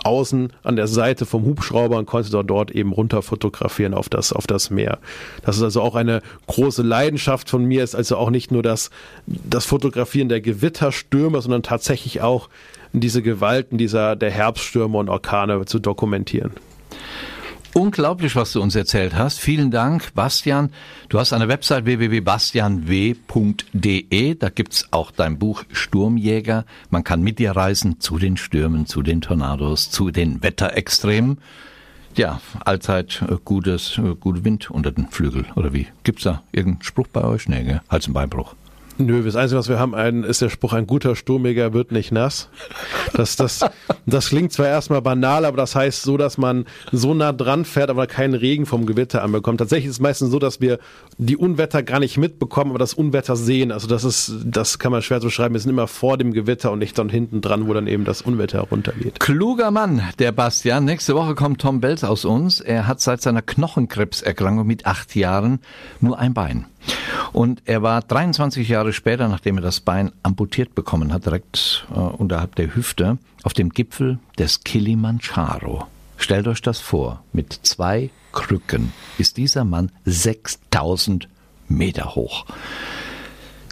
außen 0.03 0.51
an 0.63 0.75
der 0.75 0.87
Seite 0.87 1.25
vom 1.25 1.45
Hubschrauber 1.45 1.97
und 1.97 2.05
konnte 2.05 2.29
dort, 2.29 2.49
dort 2.49 2.71
eben 2.71 2.91
runter 2.91 3.21
fotografieren 3.21 3.93
auf 3.93 4.09
das, 4.09 4.33
auf 4.33 4.47
das 4.47 4.69
Meer. 4.69 4.99
Das 5.43 5.57
ist 5.57 5.63
also 5.63 5.81
auch 5.81 5.95
eine 5.95 6.21
große 6.47 6.83
Leidenschaft 6.83 7.49
von 7.49 7.63
mir, 7.65 7.83
ist 7.83 7.95
also 7.95 8.17
auch 8.17 8.29
nicht 8.29 8.51
nur 8.51 8.63
das, 8.63 8.89
das 9.25 9.65
Fotografieren 9.65 10.29
der 10.29 10.41
Gewitterstürme, 10.41 11.41
sondern 11.41 11.63
tatsächlich 11.63 12.21
auch 12.21 12.49
diese 12.91 13.21
Gewalten 13.21 13.77
dieser, 13.77 14.15
der 14.15 14.31
Herbststürme 14.31 14.97
und 14.97 15.09
Orkane 15.09 15.65
zu 15.65 15.79
dokumentieren. 15.79 16.51
Unglaublich, 17.73 18.35
was 18.35 18.51
du 18.53 18.61
uns 18.61 18.75
erzählt 18.75 19.15
hast. 19.15 19.39
Vielen 19.39 19.71
Dank, 19.71 20.13
Bastian. 20.13 20.69
Du 21.09 21.19
hast 21.19 21.33
eine 21.33 21.47
Website 21.47 21.85
www.bastianw.de. 21.85 24.35
Da 24.35 24.49
gibt's 24.49 24.89
auch 24.91 25.09
dein 25.09 25.39
Buch 25.39 25.63
Sturmjäger. 25.71 26.65
Man 26.91 27.03
kann 27.03 27.23
mit 27.23 27.39
dir 27.39 27.53
reisen 27.53 27.99
zu 27.99 28.19
den 28.19 28.37
Stürmen, 28.37 28.85
zu 28.85 29.01
den 29.01 29.21
Tornados, 29.21 29.89
zu 29.89 30.11
den 30.11 30.43
Wetterextremen. 30.43 31.39
Ja, 32.15 32.41
allzeit 32.63 33.23
äh, 33.27 33.37
gutes, 33.43 33.97
äh, 33.97 34.13
gute 34.19 34.45
Wind 34.45 34.69
unter 34.69 34.91
den 34.91 35.07
Flügel. 35.07 35.47
Oder 35.55 35.73
wie? 35.73 35.87
Gibt's 36.03 36.25
da 36.25 36.43
irgendeinen 36.51 36.83
Spruch 36.83 37.07
bei 37.07 37.23
euch? 37.23 37.49
Nee, 37.49 37.63
gell? 37.63 37.81
Hals- 37.89 38.05
und 38.07 38.13
Beinbruch. 38.13 38.53
Nö, 38.97 39.23
das 39.23 39.35
Einzige, 39.35 39.57
was 39.57 39.69
wir 39.69 39.79
haben, 39.79 39.95
ein, 39.95 40.23
ist 40.23 40.41
der 40.41 40.49
Spruch, 40.49 40.73
ein 40.73 40.85
guter 40.85 41.15
Sturmjäger 41.15 41.73
wird 41.73 41.91
nicht 41.91 42.11
nass. 42.11 42.49
Das, 43.13 43.35
das, 43.35 43.65
das 44.05 44.29
klingt 44.29 44.53
zwar 44.53 44.67
erstmal 44.67 45.01
banal, 45.01 45.45
aber 45.45 45.57
das 45.57 45.75
heißt 45.75 46.03
so, 46.03 46.17
dass 46.17 46.37
man 46.37 46.65
so 46.91 47.13
nah 47.13 47.31
dran 47.31 47.65
fährt, 47.65 47.89
aber 47.89 48.05
keinen 48.05 48.35
Regen 48.35 48.65
vom 48.65 48.85
Gewitter 48.85 49.23
anbekommt. 49.23 49.59
Tatsächlich 49.59 49.87
ist 49.87 49.95
es 49.95 49.99
meistens 49.99 50.29
so, 50.29 50.39
dass 50.39 50.61
wir 50.61 50.79
die 51.17 51.37
Unwetter 51.37 51.81
gar 51.81 51.99
nicht 51.99 52.17
mitbekommen, 52.17 52.71
aber 52.71 52.79
das 52.79 52.93
Unwetter 52.93 53.35
sehen. 53.35 53.71
Also 53.71 53.87
das 53.87 54.03
ist, 54.03 54.33
das 54.45 54.77
kann 54.77 54.91
man 54.91 55.01
schwer 55.01 55.19
zu 55.19 55.27
beschreiben. 55.27 55.53
Wir 55.55 55.61
sind 55.61 55.71
immer 55.71 55.87
vor 55.87 56.17
dem 56.17 56.31
Gewitter 56.31 56.71
und 56.71 56.79
nicht 56.79 56.97
dann 56.97 57.09
hinten 57.09 57.41
dran, 57.41 57.67
wo 57.67 57.73
dann 57.73 57.87
eben 57.87 58.05
das 58.05 58.21
Unwetter 58.21 58.61
runtergeht. 58.61 59.19
Kluger 59.19 59.71
Mann, 59.71 60.03
der 60.19 60.31
Bastian. 60.31 60.85
Nächste 60.85 61.15
Woche 61.15 61.33
kommt 61.33 61.61
Tom 61.61 61.81
Belz 61.81 62.03
aus 62.03 62.25
uns. 62.25 62.59
Er 62.59 62.87
hat 62.87 63.01
seit 63.01 63.21
seiner 63.21 63.41
Knochenkrebserkrankung 63.41 64.67
mit 64.67 64.85
acht 64.85 65.15
Jahren 65.15 65.59
nur 65.99 66.19
ein 66.19 66.33
Bein. 66.33 66.65
Und 67.31 67.63
er 67.65 67.81
war 67.81 68.01
23 68.01 68.67
Jahre 68.67 68.93
später, 68.93 69.27
nachdem 69.27 69.57
er 69.57 69.63
das 69.63 69.79
Bein 69.79 70.11
amputiert 70.21 70.75
bekommen 70.75 71.11
hat, 71.11 71.25
direkt 71.25 71.85
äh, 71.91 71.99
unterhalb 71.99 72.55
der 72.55 72.75
Hüfte, 72.75 73.17
auf 73.43 73.53
dem 73.53 73.69
Gipfel 73.69 74.19
des 74.37 74.63
Kilimanjaro. 74.63 75.87
Stellt 76.17 76.47
euch 76.47 76.61
das 76.61 76.79
vor, 76.79 77.23
mit 77.33 77.59
zwei 77.63 78.09
Krücken 78.31 78.93
ist 79.17 79.37
dieser 79.37 79.63
Mann 79.63 79.91
6000 80.05 81.27
Meter 81.67 82.15
hoch. 82.15 82.45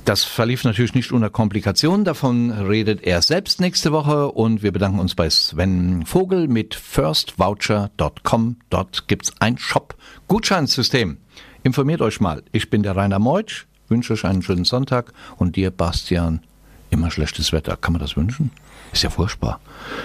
Das 0.05 0.23
verlief 0.23 0.63
natürlich 0.63 0.95
nicht 0.95 1.11
ohne 1.11 1.29
Komplikationen. 1.29 2.05
Davon 2.05 2.51
redet 2.51 3.03
er 3.03 3.21
selbst 3.21 3.61
nächste 3.61 3.91
Woche 3.91 4.31
und 4.31 4.63
wir 4.63 4.71
bedanken 4.71 4.99
uns 4.99 5.13
bei 5.13 5.29
Sven 5.29 6.05
Vogel 6.05 6.47
mit 6.47 6.73
firstvoucher.com. 6.73 8.57
Dort 8.71 9.07
gibt's 9.07 9.31
ein 9.39 9.59
Shop-Gutscheinssystem. 9.59 11.17
Informiert 11.63 12.01
euch 12.01 12.19
mal. 12.19 12.43
Ich 12.51 12.69
bin 12.69 12.83
der 12.83 12.95
Rainer 12.95 13.19
Meutsch, 13.19 13.65
wünsche 13.87 14.13
euch 14.13 14.25
einen 14.25 14.41
schönen 14.41 14.65
Sonntag 14.65 15.13
und 15.37 15.55
dir, 15.55 15.69
Bastian, 15.71 16.41
immer 16.89 17.11
schlechtes 17.11 17.51
Wetter. 17.51 17.77
Kann 17.77 17.93
man 17.93 18.01
das 18.01 18.17
wünschen? 18.17 18.51
Ist 18.91 19.03
ja 19.03 19.09
furchtbar. 19.09 19.59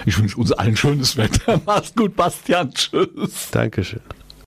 Ich 0.05 0.17
wünsche 0.17 0.37
uns 0.37 0.51
allen 0.51 0.77
schönes 0.77 1.17
Wetter. 1.17 1.59
Mach's 1.65 1.93
gut, 1.95 2.15
Bastian. 2.15 2.73
Tschüss. 2.73 3.49
Dankeschön. 3.51 4.01